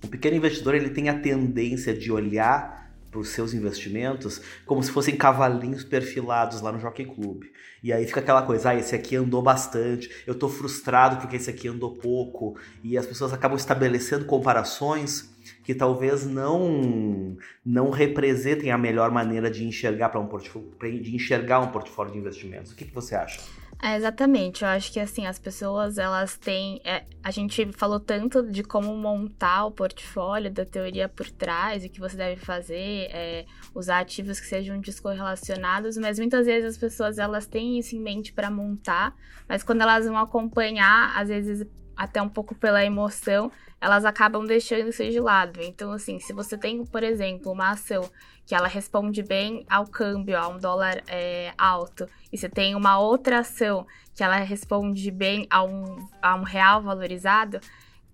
o 0.02 0.08
pequeno 0.08 0.36
investidor 0.36 0.74
ele 0.74 0.90
tem 0.90 1.08
a 1.08 1.20
tendência 1.20 1.94
de 1.94 2.10
olhar 2.10 2.89
para 3.10 3.20
os 3.20 3.30
seus 3.30 3.52
investimentos 3.52 4.40
como 4.64 4.82
se 4.82 4.90
fossem 4.90 5.16
cavalinhos 5.16 5.84
perfilados 5.84 6.60
lá 6.60 6.70
no 6.70 6.78
Jockey 6.78 7.04
Club. 7.04 7.44
E 7.82 7.92
aí 7.92 8.06
fica 8.06 8.20
aquela 8.20 8.42
coisa, 8.42 8.70
ah, 8.70 8.76
esse 8.76 8.94
aqui 8.94 9.16
andou 9.16 9.42
bastante, 9.42 10.10
eu 10.26 10.34
estou 10.34 10.48
frustrado 10.48 11.16
porque 11.16 11.36
esse 11.36 11.48
aqui 11.48 11.66
andou 11.66 11.94
pouco, 11.94 12.58
e 12.84 12.96
as 12.96 13.06
pessoas 13.06 13.32
acabam 13.32 13.56
estabelecendo 13.56 14.26
comparações 14.26 15.30
que 15.64 15.74
talvez 15.74 16.26
não 16.26 17.36
não 17.64 17.90
representem 17.90 18.70
a 18.70 18.78
melhor 18.78 19.10
maneira 19.10 19.50
de 19.50 19.64
enxergar 19.64 20.10
para 20.10 20.20
um 20.20 20.26
portfólio, 20.26 20.70
de 21.02 21.14
enxergar 21.14 21.60
um 21.60 21.68
portfólio 21.68 22.12
de 22.12 22.18
investimentos. 22.18 22.72
O 22.72 22.76
que, 22.76 22.84
que 22.84 22.94
você 22.94 23.14
acha? 23.14 23.40
É, 23.82 23.96
exatamente. 23.96 24.62
Eu 24.62 24.68
acho 24.68 24.92
que 24.92 25.00
assim, 25.00 25.26
as 25.26 25.38
pessoas 25.38 25.96
elas 25.96 26.36
têm. 26.36 26.80
É, 26.84 27.04
a 27.22 27.30
gente 27.30 27.72
falou 27.72 27.98
tanto 27.98 28.42
de 28.42 28.62
como 28.62 28.94
montar 28.94 29.64
o 29.64 29.70
portfólio, 29.70 30.50
da 30.50 30.66
teoria 30.66 31.08
por 31.08 31.30
trás, 31.30 31.82
o 31.82 31.88
que 31.88 31.98
você 31.98 32.14
deve 32.16 32.40
fazer, 32.40 33.08
é, 33.10 33.46
usar 33.74 34.00
ativos 34.00 34.38
que 34.38 34.46
sejam 34.46 34.78
descorrelacionados, 34.80 35.96
mas 35.96 36.18
muitas 36.18 36.44
vezes 36.46 36.70
as 36.70 36.78
pessoas 36.78 37.18
elas 37.18 37.46
têm 37.46 37.78
isso 37.78 37.96
em 37.96 38.00
mente 38.00 38.32
para 38.34 38.50
montar, 38.50 39.16
mas 39.48 39.62
quando 39.62 39.80
elas 39.80 40.04
vão 40.04 40.18
acompanhar, 40.18 41.18
às 41.18 41.28
vezes 41.28 41.66
até 42.00 42.22
um 42.22 42.30
pouco 42.30 42.54
pela 42.54 42.82
emoção, 42.82 43.52
elas 43.78 44.06
acabam 44.06 44.46
deixando 44.46 44.88
isso 44.88 45.04
de 45.04 45.20
lado. 45.20 45.60
Então, 45.60 45.92
assim, 45.92 46.18
se 46.18 46.32
você 46.32 46.56
tem, 46.56 46.82
por 46.86 47.02
exemplo, 47.02 47.52
uma 47.52 47.72
ação 47.72 48.10
que 48.46 48.54
ela 48.54 48.66
responde 48.66 49.22
bem 49.22 49.66
ao 49.68 49.86
câmbio, 49.86 50.38
a 50.38 50.48
um 50.48 50.56
dólar 50.56 51.02
é, 51.06 51.52
alto, 51.58 52.08
e 52.32 52.38
você 52.38 52.48
tem 52.48 52.74
uma 52.74 52.98
outra 52.98 53.40
ação 53.40 53.86
que 54.14 54.24
ela 54.24 54.36
responde 54.36 55.10
bem 55.10 55.46
a 55.50 55.62
um, 55.62 56.08
a 56.22 56.36
um 56.36 56.42
real 56.42 56.80
valorizado, 56.80 57.60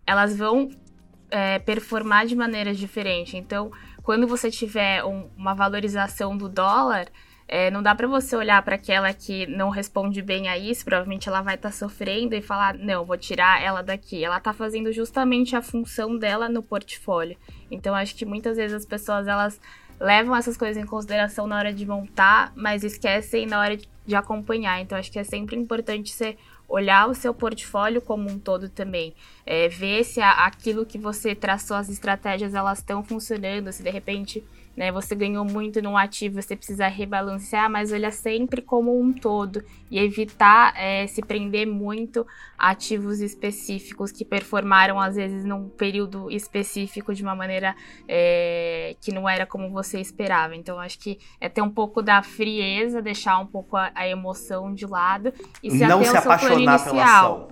elas 0.04 0.36
vão 0.36 0.68
é, 1.30 1.60
performar 1.60 2.26
de 2.26 2.34
maneiras 2.34 2.76
diferentes. 2.78 3.34
Então, 3.34 3.70
quando 4.02 4.26
você 4.26 4.50
tiver 4.50 5.04
um, 5.04 5.30
uma 5.36 5.54
valorização 5.54 6.36
do 6.36 6.48
dólar, 6.48 7.06
é, 7.48 7.70
não 7.70 7.82
dá 7.82 7.94
para 7.94 8.08
você 8.08 8.34
olhar 8.34 8.60
para 8.62 8.74
aquela 8.74 9.12
que 9.12 9.46
não 9.46 9.70
responde 9.70 10.20
bem 10.20 10.48
a 10.48 10.58
isso, 10.58 10.84
provavelmente 10.84 11.28
ela 11.28 11.42
vai 11.42 11.54
estar 11.54 11.70
tá 11.70 11.74
sofrendo 11.74 12.34
e 12.34 12.42
falar: 12.42 12.74
não, 12.74 13.04
vou 13.04 13.16
tirar 13.16 13.62
ela 13.62 13.82
daqui. 13.82 14.24
Ela 14.24 14.38
está 14.38 14.52
fazendo 14.52 14.92
justamente 14.92 15.54
a 15.54 15.62
função 15.62 16.16
dela 16.18 16.48
no 16.48 16.62
portfólio. 16.62 17.36
Então, 17.70 17.94
acho 17.94 18.16
que 18.16 18.24
muitas 18.24 18.56
vezes 18.56 18.76
as 18.76 18.84
pessoas 18.84 19.28
elas 19.28 19.60
levam 20.00 20.34
essas 20.34 20.56
coisas 20.56 20.76
em 20.76 20.86
consideração 20.86 21.46
na 21.46 21.56
hora 21.56 21.72
de 21.72 21.86
montar, 21.86 22.52
mas 22.56 22.82
esquecem 22.82 23.46
na 23.46 23.60
hora 23.60 23.76
de 23.76 24.14
acompanhar. 24.16 24.80
Então, 24.80 24.98
acho 24.98 25.10
que 25.10 25.18
é 25.18 25.24
sempre 25.24 25.56
importante 25.56 26.12
você 26.12 26.36
olhar 26.68 27.08
o 27.08 27.14
seu 27.14 27.32
portfólio 27.32 28.02
como 28.02 28.28
um 28.28 28.40
todo 28.40 28.68
também, 28.68 29.14
é, 29.44 29.68
ver 29.68 30.02
se 30.02 30.20
aquilo 30.20 30.84
que 30.84 30.98
você 30.98 31.32
traçou, 31.32 31.76
as 31.76 31.88
estratégias, 31.88 32.54
elas 32.54 32.78
estão 32.78 33.04
funcionando, 33.04 33.72
se 33.72 33.84
de 33.84 33.90
repente 33.90 34.42
né? 34.76 34.92
Você 34.92 35.14
ganhou 35.14 35.44
muito 35.44 35.80
num 35.80 35.96
ativo, 35.96 36.40
você 36.40 36.54
precisa 36.54 36.86
rebalancear, 36.86 37.70
mas 37.70 37.92
olha 37.92 38.10
sempre 38.10 38.60
como 38.60 39.00
um 39.00 39.12
todo 39.12 39.64
e 39.90 39.98
evitar 39.98 40.74
é, 40.76 41.06
se 41.06 41.22
prender 41.22 41.66
muito 41.66 42.26
a 42.58 42.70
ativos 42.70 43.20
específicos 43.20 44.12
que 44.12 44.24
performaram 44.24 45.00
às 45.00 45.16
vezes 45.16 45.44
num 45.44 45.68
período 45.68 46.30
específico 46.30 47.14
de 47.14 47.22
uma 47.22 47.34
maneira 47.34 47.74
é, 48.06 48.96
que 49.00 49.12
não 49.12 49.28
era 49.28 49.46
como 49.46 49.70
você 49.70 49.98
esperava. 50.00 50.54
Então 50.54 50.78
acho 50.78 50.98
que 50.98 51.18
é 51.40 51.48
ter 51.48 51.62
um 51.62 51.70
pouco 51.70 52.02
da 52.02 52.22
frieza, 52.22 53.00
deixar 53.00 53.38
um 53.38 53.46
pouco 53.46 53.76
a, 53.76 53.90
a 53.94 54.06
emoção 54.06 54.74
de 54.74 54.86
lado 54.86 55.32
e 55.62 55.70
se 55.70 55.86
não 55.86 56.04
se 56.04 56.16
apaixonar 56.16 56.84
pela 56.84 57.02
ação. 57.04 57.48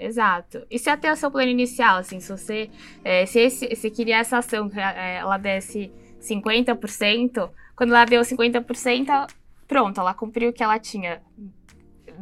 Exato. 0.00 0.66
E 0.70 0.78
se 0.78 0.88
até 0.88 1.12
o 1.12 1.16
seu 1.16 1.30
plano 1.30 1.50
inicial, 1.50 1.98
assim, 1.98 2.20
se 2.20 2.32
você. 2.32 2.70
É, 3.04 3.26
se, 3.26 3.38
esse, 3.38 3.76
se 3.76 3.90
queria 3.90 4.16
essa 4.16 4.38
ação 4.38 4.66
que 4.66 4.80
é, 4.80 5.16
ela 5.16 5.36
desse 5.36 5.92
50%, 6.20 7.50
quando 7.74 7.94
ela 7.94 8.04
deu 8.04 8.20
50%, 8.22 9.26
pronto, 9.66 10.00
ela 10.00 10.14
cumpriu 10.14 10.50
o 10.50 10.52
que 10.52 10.62
ela 10.62 10.78
tinha. 10.78 11.22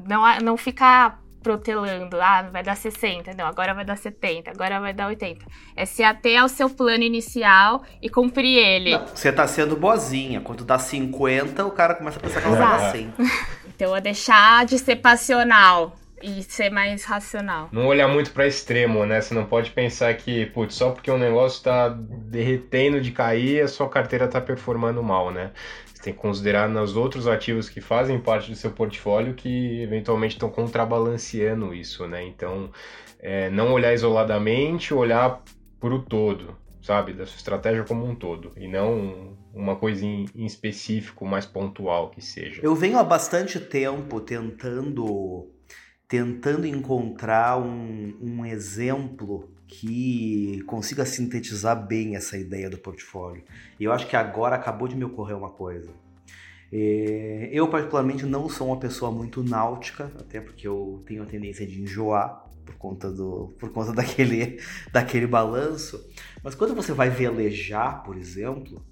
Não, 0.06 0.22
não 0.38 0.56
ficar 0.56 1.20
protelando, 1.42 2.20
ah, 2.20 2.42
vai 2.42 2.62
dar 2.62 2.76
60, 2.76 3.32
não, 3.34 3.46
agora 3.46 3.72
vai 3.72 3.84
dar 3.84 3.96
70, 3.96 4.50
agora 4.50 4.80
vai 4.80 4.92
dar 4.92 5.08
80. 5.08 5.44
É 5.74 5.84
se 5.87 6.02
até 6.02 6.37
ao 6.37 6.48
seu 6.48 6.68
plano 6.68 7.02
inicial 7.02 7.82
e 8.02 8.08
cumprir 8.08 8.58
ele. 8.58 8.92
Não, 8.92 9.06
você 9.06 9.32
tá 9.32 9.46
sendo 9.46 9.76
boazinha. 9.76 10.40
Quando 10.40 10.64
dá 10.64 10.78
50, 10.78 11.64
o 11.64 11.70
cara 11.70 11.94
começa 11.94 12.18
a 12.18 12.22
pensar 12.22 12.40
que 12.40 12.46
ela 12.46 12.56
vai 12.56 12.80
dar 12.80 12.92
100. 12.92 13.14
Então 13.78 13.94
é 13.94 14.00
deixar 14.00 14.66
de 14.66 14.76
ser 14.76 14.96
passional 14.96 15.96
e 16.22 16.42
ser 16.42 16.70
mais 16.70 17.04
racional. 17.04 17.68
Não 17.72 17.87
olhar 17.87 18.09
muito 18.09 18.31
para 18.33 18.46
extremo, 18.46 19.04
né? 19.04 19.20
Você 19.20 19.35
não 19.35 19.44
pode 19.44 19.70
pensar 19.70 20.14
que, 20.14 20.46
putz, 20.46 20.74
só 20.74 20.90
porque 20.90 21.11
o 21.11 21.18
negócio 21.18 21.59
está 21.59 21.88
derretendo 21.88 23.00
de 23.00 23.12
cair, 23.12 23.62
a 23.62 23.68
sua 23.68 23.88
carteira 23.88 24.24
está 24.24 24.40
performando 24.40 25.02
mal, 25.02 25.31
né? 25.31 25.52
Você 25.87 26.02
tem 26.02 26.12
que 26.12 26.18
considerar 26.18 26.68
nos 26.68 26.96
outros 26.96 27.26
ativos 27.26 27.68
que 27.68 27.81
fazem 27.81 28.18
parte 28.18 28.50
do 28.50 28.57
seu 28.57 28.70
portfólio 28.70 29.35
que 29.35 29.83
eventualmente 29.83 30.35
estão 30.35 30.50
contrabalanceando 30.50 31.74
isso, 31.74 32.07
né? 32.07 32.24
Então, 32.24 32.70
é, 33.18 33.50
não 33.50 33.72
olhar 33.72 33.92
isoladamente, 33.92 34.94
olhar 34.94 35.42
para 35.81 35.94
o 35.94 36.00
todo 36.00 36.57
sabe? 36.88 37.12
Da 37.12 37.26
sua 37.26 37.37
estratégia 37.37 37.85
como 37.85 38.07
um 38.07 38.14
todo, 38.14 38.52
e 38.57 38.66
não 38.66 39.37
uma 39.52 39.76
coisa 39.76 40.07
em 40.07 40.26
específico, 40.37 41.26
mais 41.26 41.44
pontual 41.44 42.09
que 42.09 42.22
seja. 42.22 42.62
Eu 42.62 42.74
venho 42.74 42.98
há 42.98 43.04
bastante 43.04 43.61
tempo 43.61 44.20
tentando 44.22 45.50
tentando 46.09 46.66
encontrar 46.66 47.61
um, 47.61 48.16
um 48.21 48.47
exemplo 48.47 49.51
que 49.66 50.62
consiga 50.66 51.05
sintetizar 51.05 51.87
bem 51.87 52.16
essa 52.16 52.38
ideia 52.38 52.71
do 52.71 52.79
portfólio. 52.79 53.44
E 53.79 53.85
eu 53.85 53.92
acho 53.92 54.07
que 54.07 54.16
agora 54.16 54.57
acabou 54.57 54.88
de 54.88 54.97
me 54.97 55.05
ocorrer 55.05 55.37
uma 55.37 55.51
coisa. 55.51 55.90
É, 56.73 57.51
eu, 57.53 57.68
particularmente, 57.68 58.25
não 58.25 58.49
sou 58.49 58.68
uma 58.68 58.79
pessoa 58.79 59.11
muito 59.11 59.42
náutica, 59.42 60.11
até 60.18 60.40
porque 60.40 60.66
eu 60.66 61.03
tenho 61.07 61.23
a 61.23 61.27
tendência 61.27 61.66
de 61.66 61.81
enjoar 61.81 62.47
por 62.64 62.75
conta, 62.77 63.11
do, 63.11 63.55
por 63.59 63.71
conta 63.71 63.92
daquele, 63.94 64.59
daquele 64.90 65.27
balanço. 65.27 66.03
Mas 66.42 66.55
quando 66.55 66.75
você 66.75 66.92
vai 66.92 67.11
velejar, 67.11 68.03
por 68.03 68.16
exemplo, 68.16 68.83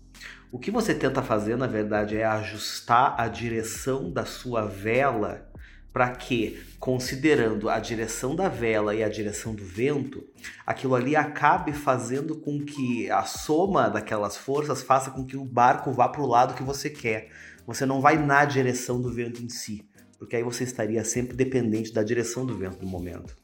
o 0.53 0.59
que 0.59 0.71
você 0.71 0.95
tenta 0.95 1.23
fazer, 1.23 1.57
na 1.57 1.67
verdade, 1.67 2.19
é 2.19 2.25
ajustar 2.25 3.15
a 3.19 3.29
direção 3.29 4.13
da 4.13 4.27
sua 4.27 4.67
vela 4.67 5.51
para 5.97 6.11
que, 6.11 6.63
considerando 6.79 7.71
a 7.71 7.79
direção 7.79 8.37
da 8.37 8.51
vela 8.51 8.95
e 8.95 9.03
a 9.03 9.09
direção 9.09 9.55
do 9.55 9.65
vento, 9.65 10.23
aquilo 10.67 10.95
ali 10.95 11.17
acabe 11.17 11.73
fazendo 11.73 12.37
com 12.37 12.63
que 12.63 13.11
a 13.11 13.23
soma 13.23 13.89
daquelas 13.89 14.37
forças 14.37 14.83
faça 14.83 15.11
com 15.11 15.25
que 15.25 15.39
o 15.39 15.45
barco 15.47 15.91
vá 15.91 16.07
para 16.07 16.21
o 16.21 16.27
lado 16.27 16.53
que 16.53 16.63
você 16.63 16.91
quer. 16.91 17.31
Você 17.67 17.87
não 17.87 18.03
vai 18.03 18.19
na 18.19 18.45
direção 18.45 19.01
do 19.01 19.11
vento 19.11 19.43
em 19.43 19.49
si, 19.49 19.89
porque 20.19 20.37
aí 20.37 20.43
você 20.43 20.65
estaria 20.65 21.03
sempre 21.03 21.35
dependente 21.35 21.95
da 21.95 22.03
direção 22.03 22.45
do 22.45 22.55
vento 22.55 22.77
do 22.77 22.87
momento. 22.87 23.35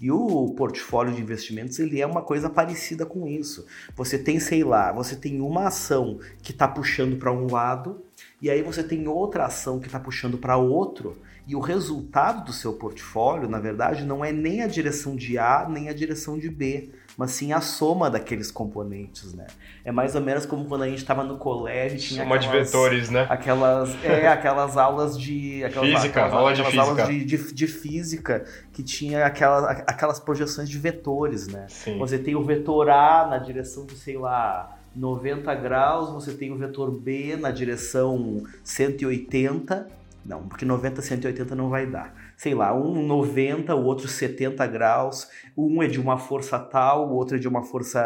E 0.00 0.10
o 0.10 0.52
portfólio 0.56 1.14
de 1.14 1.22
investimentos 1.22 1.78
ele 1.78 2.00
é 2.00 2.06
uma 2.08 2.22
coisa 2.22 2.50
parecida 2.50 3.06
com 3.06 3.28
isso. 3.28 3.66
Você 3.94 4.18
tem, 4.18 4.40
sei 4.40 4.64
lá, 4.64 4.90
você 4.90 5.14
tem 5.14 5.40
uma 5.40 5.68
ação 5.68 6.18
que 6.42 6.50
está 6.50 6.66
puxando 6.66 7.16
para 7.18 7.32
um 7.32 7.48
lado 7.48 8.04
e 8.42 8.50
aí 8.50 8.62
você 8.62 8.82
tem 8.82 9.06
outra 9.06 9.46
ação 9.46 9.78
que 9.78 9.86
está 9.86 10.00
puxando 10.00 10.38
para 10.38 10.56
outro 10.56 11.16
e 11.46 11.56
o 11.56 11.60
resultado 11.60 12.44
do 12.44 12.52
seu 12.52 12.72
portfólio, 12.72 13.48
na 13.48 13.58
verdade, 13.58 14.04
não 14.04 14.24
é 14.24 14.32
nem 14.32 14.62
a 14.62 14.66
direção 14.66 15.16
de 15.16 15.38
A 15.38 15.66
nem 15.68 15.88
a 15.88 15.92
direção 15.92 16.38
de 16.38 16.48
B, 16.48 16.90
mas 17.16 17.32
sim 17.32 17.52
a 17.52 17.60
soma 17.60 18.08
daqueles 18.08 18.50
componentes, 18.50 19.34
né? 19.34 19.46
É 19.84 19.92
mais 19.92 20.14
ou 20.14 20.20
menos 20.20 20.46
como 20.46 20.64
quando 20.64 20.82
a 20.82 20.88
gente 20.88 20.98
estava 20.98 21.24
no 21.24 21.36
colégio 21.38 21.98
tinha 21.98 22.22
soma 22.22 22.36
aquelas, 22.36 22.56
de 22.56 22.64
vetores, 22.64 23.10
né? 23.10 23.26
Aquelas, 23.28 24.04
é, 24.04 24.28
aquelas 24.32 24.76
aulas 24.76 25.18
de 25.18 25.64
aquelas, 25.64 25.88
física, 25.88 26.24
aquelas, 26.24 26.32
aula 26.32 26.52
de 26.54 26.64
física, 26.64 26.82
aulas 26.82 27.08
de, 27.08 27.24
de, 27.24 27.52
de, 27.52 27.66
física 27.66 28.44
que 28.72 28.82
tinha 28.82 29.26
aquelas, 29.26 29.64
aquelas 29.86 30.20
projeções 30.20 30.68
de 30.68 30.78
vetores, 30.78 31.48
né? 31.48 31.66
Sim. 31.68 31.98
Você 31.98 32.18
tem 32.18 32.34
o 32.34 32.44
vetor 32.44 32.88
A 32.88 33.26
na 33.26 33.38
direção 33.38 33.84
de 33.84 33.96
sei 33.96 34.16
lá 34.16 34.78
90 34.94 35.54
graus, 35.56 36.10
você 36.10 36.32
tem 36.32 36.50
o 36.52 36.56
vetor 36.56 36.90
B 36.90 37.36
na 37.36 37.50
direção 37.50 38.42
180 38.64 39.99
não, 40.24 40.46
porque 40.46 40.64
90, 40.64 41.00
180 41.00 41.54
não 41.54 41.68
vai 41.68 41.86
dar. 41.86 42.14
Sei 42.36 42.54
lá, 42.54 42.74
um 42.74 43.06
90, 43.06 43.74
o 43.74 43.84
outro 43.84 44.06
70 44.06 44.66
graus, 44.66 45.28
um 45.56 45.82
é 45.82 45.86
de 45.86 46.00
uma 46.00 46.18
força 46.18 46.58
tal, 46.58 47.08
o 47.08 47.14
outro 47.14 47.36
é 47.36 47.38
de 47.38 47.48
uma 47.48 47.62
força 47.62 48.00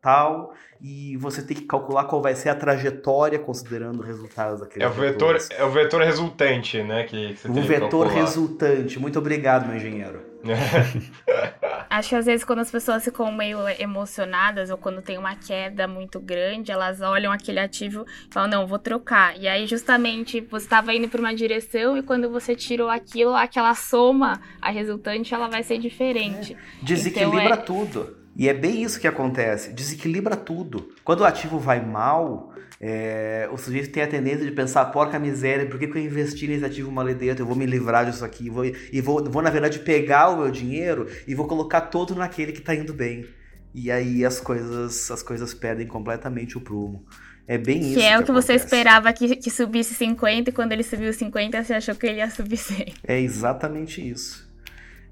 tal, 0.00 0.52
e 0.80 1.16
você 1.16 1.40
tem 1.42 1.56
que 1.56 1.64
calcular 1.64 2.04
qual 2.04 2.20
vai 2.20 2.34
ser 2.34 2.48
a 2.48 2.56
trajetória 2.56 3.38
considerando 3.38 4.02
resultados 4.02 4.60
daquele 4.60 4.84
é 4.84 4.88
o 4.88 4.92
vetor 4.92 5.38
É 5.56 5.64
o 5.64 5.70
vetor 5.70 6.02
resultante, 6.02 6.82
né? 6.82 7.04
Que 7.04 7.36
você 7.36 7.48
o 7.48 7.62
vetor 7.62 8.08
resultante. 8.08 8.98
Muito 8.98 9.18
obrigado, 9.18 9.68
meu 9.68 9.76
engenheiro. 9.76 10.20
Acho 11.92 12.08
que 12.08 12.14
às 12.14 12.24
vezes 12.24 12.42
quando 12.42 12.60
as 12.60 12.70
pessoas 12.70 13.04
ficam 13.04 13.30
meio 13.30 13.58
emocionadas 13.78 14.70
ou 14.70 14.78
quando 14.78 15.02
tem 15.02 15.18
uma 15.18 15.36
queda 15.36 15.86
muito 15.86 16.18
grande, 16.18 16.72
elas 16.72 17.02
olham 17.02 17.30
aquele 17.30 17.60
ativo 17.60 18.06
e 18.30 18.32
falam, 18.32 18.48
não, 18.48 18.66
vou 18.66 18.78
trocar. 18.78 19.38
E 19.38 19.46
aí 19.46 19.66
justamente 19.66 20.40
você 20.40 20.64
estava 20.64 20.94
indo 20.94 21.06
para 21.06 21.20
uma 21.20 21.34
direção 21.34 21.98
e 21.98 22.02
quando 22.02 22.30
você 22.30 22.56
tirou 22.56 22.88
aquilo, 22.88 23.34
aquela 23.34 23.74
soma, 23.74 24.40
a 24.58 24.70
resultante, 24.70 25.34
ela 25.34 25.48
vai 25.48 25.62
ser 25.62 25.76
diferente. 25.76 26.54
É. 26.54 26.56
Desequilibra 26.82 27.44
então, 27.44 27.52
é... 27.52 27.56
tudo. 27.58 28.21
E 28.34 28.48
é 28.48 28.54
bem 28.54 28.82
isso 28.82 28.98
que 28.98 29.06
acontece, 29.06 29.72
desequilibra 29.72 30.36
tudo. 30.36 30.88
Quando 31.04 31.20
o 31.20 31.24
ativo 31.24 31.58
vai 31.58 31.84
mal, 31.84 32.52
é, 32.80 33.48
o 33.52 33.58
sujeito 33.58 33.90
tem 33.90 34.02
a 34.02 34.08
tendência 34.08 34.44
de 34.44 34.50
pensar, 34.50 34.86
porca 34.86 35.18
miséria, 35.18 35.66
por 35.66 35.78
que, 35.78 35.86
que 35.86 35.98
eu 35.98 36.02
investi 36.02 36.48
nesse 36.48 36.64
ativo 36.64 36.90
maledeto? 36.90 37.42
Eu 37.42 37.46
vou 37.46 37.54
me 37.54 37.66
livrar 37.66 38.06
disso 38.06 38.24
aqui, 38.24 38.48
vou, 38.48 38.64
e 38.64 39.00
vou, 39.00 39.22
vou, 39.30 39.42
na 39.42 39.50
verdade, 39.50 39.78
pegar 39.80 40.30
o 40.30 40.38
meu 40.38 40.50
dinheiro 40.50 41.06
e 41.26 41.34
vou 41.34 41.46
colocar 41.46 41.82
todo 41.82 42.14
naquele 42.14 42.52
que 42.52 42.60
está 42.60 42.74
indo 42.74 42.94
bem. 42.94 43.26
E 43.74 43.90
aí 43.90 44.24
as 44.24 44.40
coisas, 44.40 45.10
as 45.10 45.22
coisas 45.22 45.54
perdem 45.54 45.86
completamente 45.86 46.56
o 46.56 46.60
prumo. 46.60 47.04
É 47.46 47.58
bem 47.58 47.80
isso. 47.80 47.94
Que 47.94 48.02
é 48.02 48.16
o 48.16 48.20
que, 48.20 48.26
que 48.26 48.32
você 48.32 48.54
esperava 48.54 49.12
que, 49.12 49.36
que 49.36 49.50
subisse 49.50 49.94
50 49.94 50.50
e 50.50 50.52
quando 50.52 50.72
ele 50.72 50.82
subiu 50.82 51.12
50 51.12 51.62
você 51.62 51.74
achou 51.74 51.94
que 51.94 52.06
ele 52.06 52.18
ia 52.18 52.30
subir 52.30 52.56
100. 52.56 52.94
É 53.06 53.20
exatamente 53.20 54.06
isso. 54.06 54.50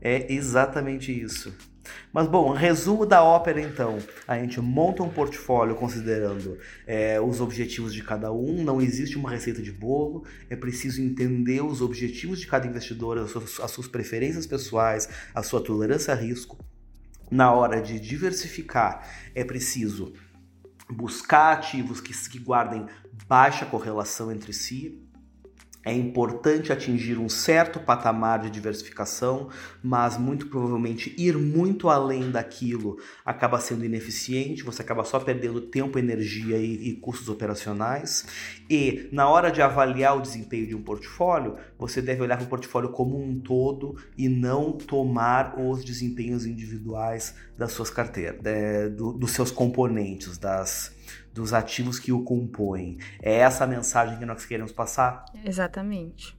É 0.00 0.32
exatamente 0.32 1.12
isso. 1.12 1.54
Mas 2.12 2.26
bom, 2.26 2.52
resumo 2.52 3.06
da 3.06 3.22
ópera 3.22 3.60
então. 3.60 3.98
A 4.26 4.38
gente 4.38 4.60
monta 4.60 5.02
um 5.02 5.08
portfólio 5.08 5.74
considerando 5.74 6.58
é, 6.86 7.20
os 7.20 7.40
objetivos 7.40 7.94
de 7.94 8.02
cada 8.02 8.32
um, 8.32 8.62
não 8.62 8.80
existe 8.80 9.16
uma 9.16 9.30
receita 9.30 9.62
de 9.62 9.72
bolo, 9.72 10.24
é 10.48 10.56
preciso 10.56 11.00
entender 11.00 11.62
os 11.62 11.80
objetivos 11.80 12.40
de 12.40 12.46
cada 12.46 12.66
investidor, 12.66 13.18
as 13.18 13.30
suas, 13.30 13.60
as 13.60 13.70
suas 13.70 13.88
preferências 13.88 14.46
pessoais, 14.46 15.08
a 15.34 15.42
sua 15.42 15.62
tolerância 15.62 16.12
a 16.12 16.16
risco. 16.16 16.58
Na 17.30 17.52
hora 17.52 17.80
de 17.80 18.00
diversificar, 18.00 19.08
é 19.34 19.44
preciso 19.44 20.12
buscar 20.90 21.52
ativos 21.52 22.00
que, 22.00 22.12
que 22.28 22.38
guardem 22.38 22.86
baixa 23.28 23.64
correlação 23.64 24.32
entre 24.32 24.52
si, 24.52 25.00
é 25.84 25.92
importante 25.94 26.72
atingir 26.72 27.18
um 27.18 27.28
certo 27.28 27.80
patamar 27.80 28.40
de 28.40 28.50
diversificação, 28.50 29.48
mas 29.82 30.18
muito 30.18 30.48
provavelmente 30.48 31.14
ir 31.16 31.38
muito 31.38 31.88
além 31.88 32.30
daquilo 32.30 32.98
acaba 33.24 33.58
sendo 33.58 33.84
ineficiente, 33.84 34.62
você 34.62 34.82
acaba 34.82 35.04
só 35.04 35.18
perdendo 35.18 35.60
tempo, 35.60 35.98
energia 35.98 36.58
e, 36.58 36.90
e, 36.90 36.96
custos 36.96 37.28
operacionais. 37.28 38.26
E 38.68 39.08
na 39.10 39.28
hora 39.28 39.50
de 39.50 39.62
avaliar 39.62 40.18
o 40.18 40.20
desempenho 40.20 40.66
de 40.66 40.74
um 40.74 40.82
portfólio, 40.82 41.56
você 41.78 42.02
deve 42.02 42.22
olhar 42.22 42.36
para 42.36 42.44
o 42.44 42.48
portfólio 42.48 42.90
como 42.90 43.18
um 43.18 43.40
todo 43.40 43.96
e 44.18 44.28
não 44.28 44.72
tomar 44.72 45.58
os 45.58 45.82
desempenhos 45.82 46.44
individuais 46.44 47.34
das 47.60 47.72
suas 47.72 47.90
carteiras, 47.90 48.40
de, 48.40 48.88
do, 48.88 49.12
dos 49.12 49.32
seus 49.32 49.50
componentes, 49.50 50.38
das 50.38 50.96
dos 51.30 51.52
ativos 51.52 51.98
que 51.98 52.10
o 52.10 52.24
compõem. 52.24 52.96
É 53.22 53.36
essa 53.36 53.64
a 53.64 53.66
mensagem 53.66 54.18
que 54.18 54.24
nós 54.24 54.46
queremos 54.46 54.72
passar? 54.72 55.26
Exatamente. 55.44 56.34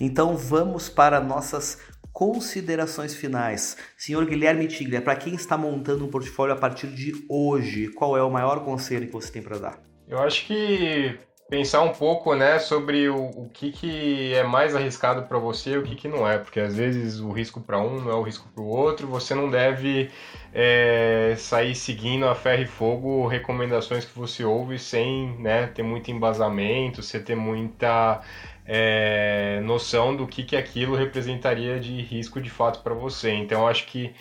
Então 0.00 0.36
vamos 0.36 0.88
para 0.88 1.20
nossas 1.20 1.78
considerações 2.12 3.14
finais. 3.14 3.76
Senhor 3.96 4.26
Guilherme 4.26 4.66
Tigre, 4.66 5.00
para 5.00 5.14
quem 5.14 5.34
está 5.34 5.56
montando 5.56 6.04
um 6.04 6.10
portfólio 6.10 6.52
a 6.52 6.58
partir 6.58 6.88
de 6.88 7.24
hoje, 7.28 7.88
qual 7.88 8.16
é 8.16 8.22
o 8.22 8.30
maior 8.30 8.64
conselho 8.64 9.06
que 9.06 9.12
você 9.12 9.30
tem 9.30 9.42
para 9.42 9.58
dar? 9.58 9.80
Eu 10.08 10.18
acho 10.18 10.46
que 10.46 11.16
pensar 11.48 11.82
um 11.82 11.92
pouco, 11.92 12.34
né, 12.34 12.58
sobre 12.58 13.08
o, 13.08 13.16
o 13.16 13.48
que, 13.50 13.70
que 13.70 14.32
é 14.34 14.42
mais 14.42 14.74
arriscado 14.74 15.22
para 15.26 15.38
você 15.38 15.72
e 15.74 15.78
o 15.78 15.82
que, 15.82 15.94
que 15.94 16.08
não 16.08 16.26
é, 16.28 16.38
porque 16.38 16.58
às 16.58 16.76
vezes 16.76 17.20
o 17.20 17.30
risco 17.30 17.60
para 17.60 17.78
um 17.78 18.00
não 18.00 18.10
é 18.10 18.14
o 18.14 18.22
risco 18.22 18.48
para 18.54 18.62
o 18.62 18.66
outro. 18.66 19.06
Você 19.08 19.34
não 19.34 19.50
deve 19.50 20.10
é, 20.52 21.34
sair 21.36 21.74
seguindo 21.74 22.26
a 22.26 22.34
ferro 22.34 22.62
e 22.62 22.66
fogo 22.66 23.26
recomendações 23.26 24.04
que 24.04 24.18
você 24.18 24.44
ouve 24.44 24.78
sem, 24.78 25.38
né, 25.38 25.66
ter 25.68 25.82
muito 25.82 26.10
embasamento, 26.10 27.02
você 27.02 27.20
ter 27.20 27.34
muita 27.36 28.22
é, 28.66 29.60
noção 29.62 30.16
do 30.16 30.26
que, 30.26 30.42
que 30.44 30.56
aquilo 30.56 30.96
representaria 30.96 31.78
de 31.78 32.00
risco 32.00 32.40
de 32.40 32.50
fato 32.50 32.82
para 32.82 32.94
você. 32.94 33.30
Então, 33.32 33.68
acho 33.68 33.86
que 33.86 34.14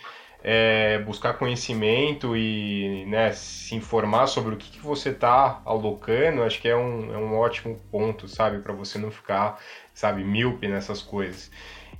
é, 0.44 1.00
buscar 1.00 1.36
conhecimento 1.36 2.36
e 2.36 3.06
né, 3.06 3.32
se 3.32 3.74
informar 3.76 4.28
sobre 4.28 4.54
o 4.54 4.58
que, 4.58 4.70
que 4.72 4.80
você 4.80 5.10
está 5.10 5.62
alocando, 5.64 6.44
acho 6.44 6.62
que 6.62 6.68
é 6.68 6.76
um, 6.76 7.14
é 7.14 7.18
um 7.18 7.38
ótimo 7.38 7.80
ponto, 7.90 8.28
sabe, 8.28 8.60
para 8.60 8.74
você 8.74 8.98
não 8.98 9.10
ficar, 9.10 9.58
sabe, 9.94 10.24
míope 10.24 10.68
nessas 10.68 11.02
coisas. 11.02 11.50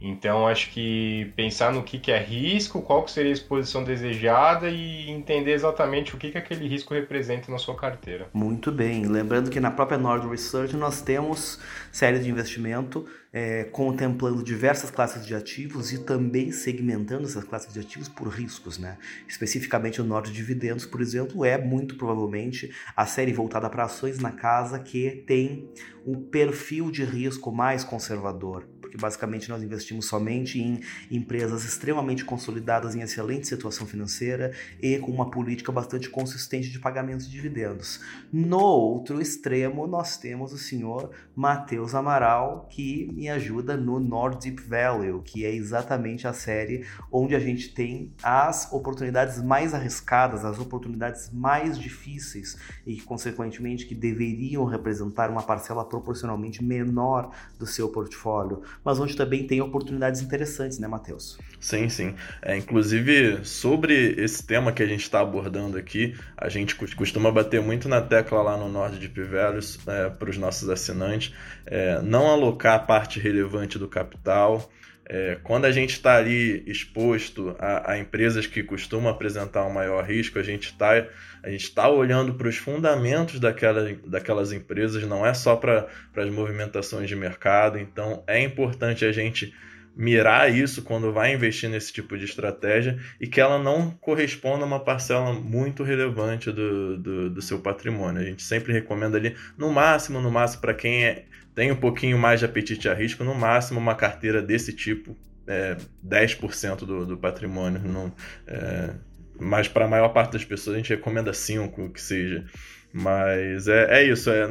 Então, 0.06 0.46
acho 0.46 0.70
que 0.72 1.32
pensar 1.34 1.72
no 1.72 1.82
que, 1.82 1.98
que 1.98 2.12
é 2.12 2.20
risco, 2.20 2.82
qual 2.82 3.04
que 3.04 3.12
seria 3.12 3.32
a 3.32 3.34
exposição 3.34 3.86
desejada 3.86 4.70
e 4.70 5.10
entender 5.10 5.54
exatamente 5.54 6.14
o 6.14 6.18
que, 6.18 6.30
que 6.30 6.38
aquele 6.38 6.68
risco 6.68 6.94
representa 6.94 7.50
na 7.50 7.58
sua 7.58 7.74
carteira. 7.74 8.28
Muito 8.34 8.70
bem. 8.70 9.06
Lembrando 9.06 9.50
que 9.50 9.62
na 9.62 9.72
própria 9.72 9.98
Nord 9.98 10.28
Research 10.28 10.76
nós 10.76 11.02
temos 11.02 11.58
séries 11.90 12.26
de 12.26 12.30
investimento 12.30 13.08
é, 13.32 13.64
contemplando 13.64 14.44
diversas 14.44 14.92
classes 14.92 15.26
de 15.26 15.34
ativos 15.34 15.94
e 15.94 16.04
também 16.04 16.52
segmentando 16.52 17.24
essas 17.24 17.46
classes 17.46 17.74
de 17.74 17.80
ativos 17.80 18.10
por 18.10 18.28
riscos. 18.28 18.78
Né? 18.78 18.98
Especificamente 19.26 20.02
o 20.02 20.04
Nord 20.04 20.34
Dividendos, 20.34 20.86
por 20.86 21.00
exemplo, 21.00 21.46
é 21.46 21.58
muito 21.58 21.96
provavelmente 21.96 22.70
a 22.94 23.06
série 23.06 23.32
voltada 23.32 23.70
para 23.70 23.86
ações 23.86 24.20
na 24.20 24.34
casa 24.34 24.80
que 24.80 25.24
tem 25.26 25.72
um 26.06 26.22
perfil 26.22 26.92
de 26.92 27.06
risco 27.06 27.54
mais 27.54 27.86
conservador 27.86 28.68
porque 28.94 28.98
basicamente 28.98 29.50
nós 29.50 29.64
investimos 29.64 30.06
somente 30.06 30.62
em 30.62 30.80
empresas 31.10 31.66
extremamente 31.66 32.24
consolidadas 32.24 32.96
em 32.96 33.02
excelente 33.02 33.48
situação 33.48 33.88
financeira 33.88 34.54
e 34.80 35.00
com 35.00 35.12
uma 35.12 35.32
política 35.32 35.72
bastante 35.72 36.10
consistente 36.10 36.70
de 36.70 36.80
pagamentos 36.80 37.26
de 37.26 37.32
dividendos. 37.32 38.00
No 38.32 38.60
outro 38.60 39.20
extremo, 39.20 39.88
nós 39.88 40.18
temos 40.18 40.54
o 40.54 40.58
senhor 40.58 41.10
Matheus 41.36 41.96
Amaral, 41.96 42.68
que 42.70 43.12
me 43.14 43.30
ajuda 43.30 43.76
no 43.76 44.00
Nord 44.00 44.38
Deep 44.40 44.62
Value, 44.62 45.24
que 45.24 45.44
é 45.44 45.54
exatamente 45.54 46.28
a 46.28 46.34
série 46.34 46.86
onde 47.12 47.36
a 47.36 47.40
gente 47.40 47.74
tem 47.74 48.12
as 48.22 48.72
oportunidades 48.72 49.42
mais 49.42 49.74
arriscadas, 49.74 50.46
as 50.46 50.60
oportunidades 50.60 51.32
mais 51.32 51.80
difíceis 51.80 52.58
e, 52.86 53.02
consequentemente, 53.02 53.88
que 53.88 53.96
deveriam 53.96 54.66
representar 54.66 55.32
uma 55.32 55.42
parcela 55.42 55.84
proporcionalmente 55.84 56.64
menor 56.64 57.32
do 57.58 57.66
seu 57.66 57.90
portfólio, 57.90 58.62
mas 58.84 59.00
onde 59.00 59.16
também 59.16 59.48
tem 59.48 59.62
oportunidades 59.62 60.22
interessantes, 60.22 60.80
né, 60.80 60.88
Matheus? 60.88 61.38
Sim, 61.60 61.88
sim. 61.90 62.16
É, 62.42 62.58
inclusive, 62.58 63.44
sobre 63.44 64.16
esse 64.18 64.46
tema 64.46 64.72
que 64.72 64.84
a 64.84 64.86
gente 64.86 65.02
está 65.02 65.22
abordando 65.22 65.78
aqui, 65.78 66.16
a 66.38 66.50
gente 66.50 66.76
costuma 66.76 67.32
bater 67.32 67.62
muito 67.62 67.88
na 67.88 68.02
tecla 68.02 68.42
lá 68.42 68.58
no 68.58 68.70
Nord 68.70 69.00
Deep 69.00 69.22
Values 69.24 69.80
é, 69.88 70.10
para 70.10 70.30
os 70.30 70.38
nossos 70.38 70.70
assinantes, 70.70 71.34
é, 71.66 72.02
não 72.02 72.28
alocar 72.28 72.76
a 72.76 72.80
parte 72.80 73.20
relevante 73.20 73.80
do 73.80 73.88
capital, 73.88 74.70
é, 75.06 75.38
quando 75.44 75.66
a 75.66 75.72
gente 75.72 75.92
está 75.92 76.16
ali 76.16 76.64
exposto 76.66 77.56
a, 77.60 77.92
a, 77.92 78.00
empresas 78.00 78.48
que 78.48 78.64
costumam 78.64 79.12
apresentar 79.12 79.66
um 79.66 79.74
maior 79.74 80.04
risco, 80.06 80.40
a 80.40 80.44
gente 80.44 80.68
está 80.68 81.06
a 81.42 81.50
gente 81.50 81.64
está 81.64 81.90
olhando 81.90 82.36
para 82.36 82.48
os 82.48 82.56
fundamentos 82.56 83.38
daquela, 83.38 83.94
daquelas 84.08 84.54
empresas, 84.54 85.04
não 85.04 85.26
é 85.26 85.34
só 85.34 85.58
para 85.58 85.88
as 86.16 86.30
movimentações 86.30 87.10
de 87.10 87.18
mercado. 87.18 87.78
Então 87.78 88.24
é 88.26 88.42
importante 88.42 89.04
a 89.04 89.12
gente 89.12 89.54
mirar 89.96 90.52
isso 90.52 90.82
quando 90.84 91.12
vai 91.12 91.34
investir 91.34 91.70
nesse 91.70 91.92
tipo 91.92 92.18
de 92.18 92.26
estratégia 92.26 92.98
e 93.20 93.28
que 93.28 93.42
ela 93.42 93.60
não 93.60 93.92
corresponda 93.92 94.64
a 94.64 94.66
uma 94.66 94.80
parcela 94.80 95.34
muito 95.34 95.84
relevante 95.84 96.52
do, 96.52 96.98
do, 96.98 97.30
do 97.30 97.42
seu 97.42 97.60
patrimônio. 97.60 98.22
A 98.22 98.26
gente 98.26 98.42
sempre 98.42 98.72
recomenda 98.72 99.18
ali, 99.18 99.36
no 99.58 99.72
máximo, 99.72 100.22
no 100.22 100.32
máximo, 100.32 100.62
para 100.62 100.74
quem 100.74 101.06
é, 101.06 101.26
tem 101.56 101.72
um 101.72 101.76
pouquinho 101.76 102.18
mais 102.18 102.40
de 102.40 102.46
apetite 102.46 102.90
a 102.90 102.94
risco, 102.94 103.24
no 103.24 103.36
máximo 103.36 103.80
uma 103.80 103.96
carteira 103.96 104.42
desse 104.42 104.74
tipo, 104.74 105.16
é, 105.48 105.78
10% 106.06 106.78
do, 106.78 107.06
do 107.06 107.18
patrimônio. 107.18 108.14
É, 108.48 108.94
mas 109.40 109.68
para 109.68 109.86
a 109.86 109.88
maior 109.88 110.10
parte 110.10 110.34
das 110.34 110.46
pessoas 110.46 110.76
a 110.76 110.80
gente 110.80 110.90
recomenda 110.90 111.32
5%, 111.32 111.92
que 111.92 112.02
seja. 112.02 112.46
Mas 112.94 113.68
é, 113.68 114.02
é 114.02 114.04
isso, 114.04 114.30
é, 114.30 114.44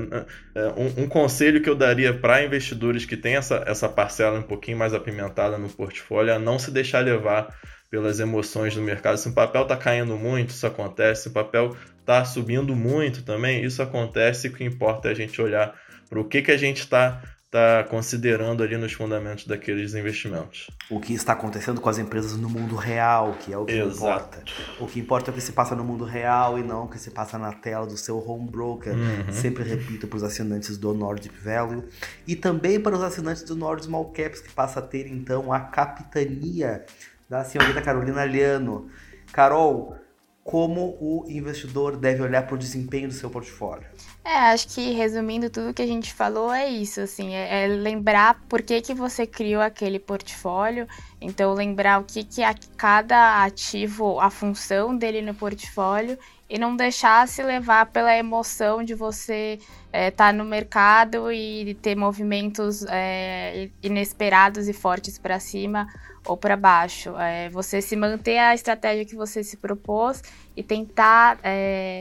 é 0.57 0.67
um, 0.77 1.05
um, 1.05 1.09
conselho 1.09 1.63
que 1.63 1.71
eu 1.71 1.77
daria 1.77 2.13
para 2.13 2.45
investidores 2.45 3.05
que 3.05 3.17
têm 3.17 3.37
essa, 3.37 3.63
essa 3.67 3.89
parcela 3.89 4.37
um 4.37 4.43
pouquinho 4.43 4.77
mais 4.77 4.93
apimentada 4.93 5.57
no 5.57 5.69
portfólio 5.69 6.33
é 6.33 6.39
não 6.41 6.59
se 6.59 6.73
deixar 6.73 7.05
levar 7.05 7.57
pelas 7.89 8.19
emoções 8.19 8.75
do 8.75 8.83
mercado. 8.83 9.17
Se 9.17 9.29
o 9.29 9.33
papel 9.33 9.63
está 9.63 9.77
caindo 9.77 10.17
muito, 10.17 10.51
isso 10.51 10.67
acontece. 10.67 11.23
Se 11.23 11.29
o 11.29 11.33
papel 11.33 11.77
está 12.01 12.25
subindo 12.25 12.75
muito 12.75 13.23
também, 13.23 13.65
isso 13.65 13.81
acontece. 13.81 14.49
O 14.49 14.53
que 14.53 14.65
importa 14.65 15.09
é 15.09 15.13
a 15.13 15.15
gente 15.15 15.41
olhar 15.41 15.73
para 16.13 16.21
o 16.21 16.25
que, 16.27 16.43
que 16.43 16.51
a 16.51 16.59
gente 16.59 16.81
está 16.81 17.23
tá 17.51 17.85
considerando 17.89 18.63
ali 18.63 18.77
nos 18.77 18.93
fundamentos 18.93 19.47
daqueles 19.47 19.95
investimentos. 19.95 20.71
O 20.91 21.01
que 21.01 21.15
está 21.15 21.33
acontecendo 21.33 21.81
com 21.81 21.89
as 21.89 21.97
empresas 21.97 22.37
no 22.37 22.51
mundo 22.51 22.77
real, 22.77 23.35
que 23.41 23.51
é 23.51 23.57
o 23.57 23.65
que 23.65 23.73
Exato. 23.73 23.97
importa. 23.97 24.45
O 24.79 24.87
que 24.87 25.01
importa 25.01 25.31
é 25.31 25.33
o 25.33 25.35
que 25.35 25.41
se 25.41 25.53
passa 25.53 25.75
no 25.75 25.83
mundo 25.83 26.05
real 26.05 26.59
e 26.59 26.63
não 26.63 26.85
o 26.85 26.89
que 26.89 26.99
se 26.99 27.11
passa 27.13 27.39
na 27.39 27.51
tela 27.55 27.87
do 27.87 27.97
seu 27.97 28.19
home 28.19 28.51
broker. 28.51 28.93
Uhum. 28.93 29.33
Sempre 29.33 29.65
repito 29.65 30.07
para 30.07 30.19
os 30.19 30.23
assinantes 30.23 30.77
do 30.77 30.93
Nordic 30.93 31.35
Value 31.43 31.83
e 32.27 32.37
também 32.37 32.79
para 32.79 32.95
os 32.95 33.03
assinantes 33.03 33.43
do 33.45 33.57
Nord 33.57 33.83
Small 33.83 34.13
Caps, 34.13 34.41
que 34.41 34.53
passa 34.53 34.81
a 34.81 34.83
ter 34.83 35.07
então 35.07 35.51
a 35.51 35.61
capitania 35.61 36.85
da 37.27 37.43
senhorita 37.43 37.81
Carolina 37.81 38.23
Liano. 38.27 38.91
Carol, 39.33 39.97
como 40.45 40.97
o 41.01 41.25
investidor 41.29 41.97
deve 41.97 42.23
olhar 42.23 42.47
para 42.47 42.55
o 42.55 42.59
desempenho 42.59 43.09
do 43.09 43.15
seu 43.15 43.31
portfólio? 43.31 43.87
É, 44.25 44.37
acho 44.53 44.69
que 44.69 44.93
resumindo 44.93 45.49
tudo 45.49 45.75
que 45.75 45.83
a 45.83 45.87
gente 45.87 46.13
falou 46.13 46.53
é 46.53 46.69
isso, 46.69 47.01
assim, 47.01 47.35
é, 47.35 47.65
é, 47.65 47.67
lembrar 47.69 48.45
por 48.49 48.63
que, 48.63 48.81
que 48.81 48.95
você 48.95 49.27
criou 49.27 49.63
aquele 49.63 49.99
portfólio, 49.99 50.87
então 51.21 51.53
lembrar 51.55 52.01
o 52.01 52.05
que, 52.05 52.25
que 52.25 52.43
cada 52.77 53.45
ativo, 53.45 54.21
a 54.21 54.31
função 54.31 54.97
dele 54.97 55.23
no 55.23 55.35
portfólio 55.35 56.19
e 56.53 56.59
não 56.59 56.77
deixar 56.77 57.27
se 57.27 57.43
levar 57.43 57.87
pela 57.87 58.15
emoção 58.15 58.85
de 58.85 58.95
você 58.95 59.59
estar 59.87 59.91
é, 59.91 60.11
tá 60.11 60.33
no 60.35 60.45
mercado 60.45 61.33
e 61.33 61.75
ter 61.81 61.97
movimentos 61.97 62.85
é, 62.91 63.71
inesperados 63.83 64.69
e 64.69 64.75
fortes 64.75 65.17
para 65.17 65.41
cima 65.41 65.89
ou 66.27 66.37
para 66.37 66.55
baixo. 66.55 67.17
É, 67.17 67.49
você 67.49 67.81
se 67.81 67.97
manter 67.97 68.37
a 68.37 68.55
estratégia 68.55 69.07
que 69.07 69.17
você 69.17 69.43
se 69.43 69.57
propôs 69.57 70.23
e 70.55 70.63
tentar 70.63 71.39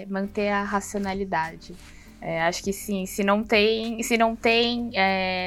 manter 0.10 0.50
a 0.50 0.64
racionalidade. 0.64 1.74
Acho 2.46 2.62
que 2.62 2.74
sim, 2.74 3.06
se 3.06 3.24
não 3.24 3.46
tem, 3.46 4.04
se 4.04 4.18
não 4.18 4.36
tem 4.36 4.92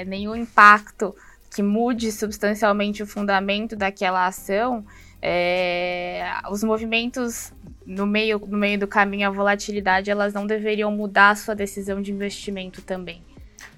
nenhum 0.07 0.35
impacto 0.35 1.15
que 1.55 1.63
mude 1.63 2.11
substancialmente 2.11 3.03
o 3.03 3.07
fundamento 3.07 3.77
daquela 3.77 4.27
ação, 4.27 4.85
é, 5.27 6.35
os 6.51 6.63
movimentos 6.63 7.51
no 7.87 8.07
meio, 8.07 8.39
no 8.39 8.59
meio 8.59 8.79
do 8.79 8.87
caminho, 8.87 9.27
a 9.27 9.31
volatilidade, 9.31 10.11
elas 10.11 10.35
não 10.35 10.47
deveriam 10.47 10.91
mudar 10.93 11.31
a 11.31 11.35
sua 11.35 11.55
decisão 11.55 12.03
de 12.03 12.13
investimento 12.13 12.83
também. 12.83 13.25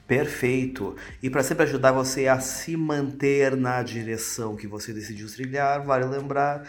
Perfeito. 0.09 0.97
E 1.23 1.31
para 1.31 1.45
sempre 1.45 1.63
ajudar 1.63 1.93
você 1.93 2.27
a 2.27 2.41
se 2.41 2.77
manter 2.77 3.57
na 3.57 3.81
direção 3.81 4.57
que 4.57 4.67
você 4.67 4.93
decidiu 4.93 5.29
trilhar, 5.29 5.85
vale 5.85 6.05
lembrar, 6.07 6.69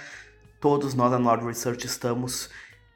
todos 0.60 0.94
nós 0.94 1.10
da 1.10 1.18
Nord 1.18 1.44
Research 1.44 1.84
estamos 1.84 2.50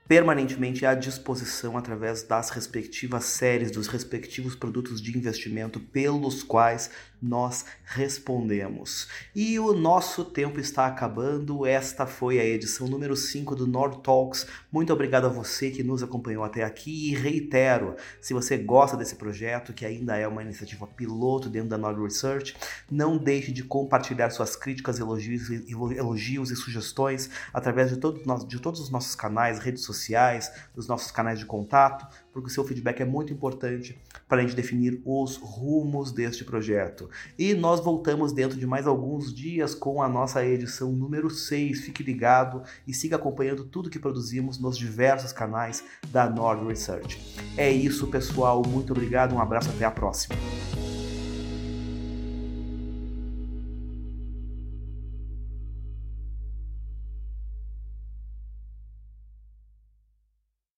permanentemente 0.07 0.85
à 0.85 0.93
disposição 0.93 1.77
através 1.77 2.21
das 2.21 2.49
respectivas 2.49 3.23
séries, 3.23 3.71
dos 3.71 3.87
respectivos 3.87 4.55
produtos 4.55 5.01
de 5.01 5.17
investimento 5.17 5.79
pelos 5.79 6.43
quais 6.43 6.91
nós 7.21 7.65
respondemos. 7.83 9.07
E 9.35 9.59
o 9.59 9.73
nosso 9.73 10.25
tempo 10.25 10.59
está 10.59 10.87
acabando. 10.87 11.65
Esta 11.65 12.05
foi 12.07 12.39
a 12.39 12.45
edição 12.45 12.87
número 12.87 13.15
5 13.15 13.55
do 13.55 13.67
Nord 13.67 13.99
Talks. 14.01 14.47
Muito 14.71 14.91
obrigado 14.91 15.25
a 15.25 15.29
você 15.29 15.69
que 15.69 15.83
nos 15.83 16.01
acompanhou 16.01 16.43
até 16.43 16.63
aqui 16.63 17.11
e 17.11 17.15
reitero, 17.15 17.95
se 18.19 18.33
você 18.33 18.57
gosta 18.57 18.97
desse 18.97 19.15
projeto, 19.15 19.73
que 19.73 19.85
ainda 19.85 20.17
é 20.17 20.27
uma 20.27 20.41
iniciativa 20.41 20.87
piloto 20.87 21.49
dentro 21.49 21.69
da 21.69 21.77
Nord 21.77 22.01
Research, 22.01 22.55
não 22.89 23.17
deixe 23.17 23.51
de 23.51 23.63
compartilhar 23.63 24.29
suas 24.31 24.55
críticas, 24.55 24.99
elogios, 24.99 25.49
elogios 25.49 26.51
e 26.51 26.55
sugestões 26.55 27.29
através 27.53 27.89
de, 27.89 27.97
todo, 27.97 28.21
de 28.45 28.59
todos 28.59 28.79
os 28.79 28.89
nossos 28.89 29.15
canais, 29.15 29.59
redes 29.59 29.83
sociais, 29.83 30.51
dos 30.73 30.87
nossos 30.87 31.11
canais 31.11 31.39
de 31.39 31.45
contato 31.45 32.07
porque 32.31 32.47
o 32.47 32.51
seu 32.51 32.63
feedback 32.63 33.01
é 33.01 33.05
muito 33.05 33.33
importante 33.33 33.97
para 34.27 34.39
a 34.39 34.41
gente 34.41 34.55
definir 34.55 35.01
os 35.05 35.37
rumos 35.37 36.11
deste 36.11 36.43
projeto. 36.43 37.09
E 37.37 37.53
nós 37.53 37.79
voltamos 37.79 38.31
dentro 38.31 38.57
de 38.57 38.65
mais 38.65 38.87
alguns 38.87 39.33
dias 39.33 39.75
com 39.75 40.01
a 40.01 40.07
nossa 40.07 40.45
edição 40.45 40.91
número 40.91 41.29
6. 41.29 41.81
Fique 41.81 42.03
ligado 42.03 42.63
e 42.87 42.93
siga 42.93 43.15
acompanhando 43.15 43.65
tudo 43.65 43.89
que 43.89 43.99
produzimos 43.99 44.59
nos 44.59 44.77
diversos 44.77 45.31
canais 45.33 45.83
da 46.09 46.29
Nord 46.29 46.65
Research. 46.65 47.19
É 47.57 47.69
isso, 47.69 48.07
pessoal. 48.07 48.61
Muito 48.65 48.91
obrigado, 48.91 49.35
um 49.35 49.39
abraço, 49.39 49.69
até 49.69 49.85
a 49.85 49.91
próxima. 49.91 50.35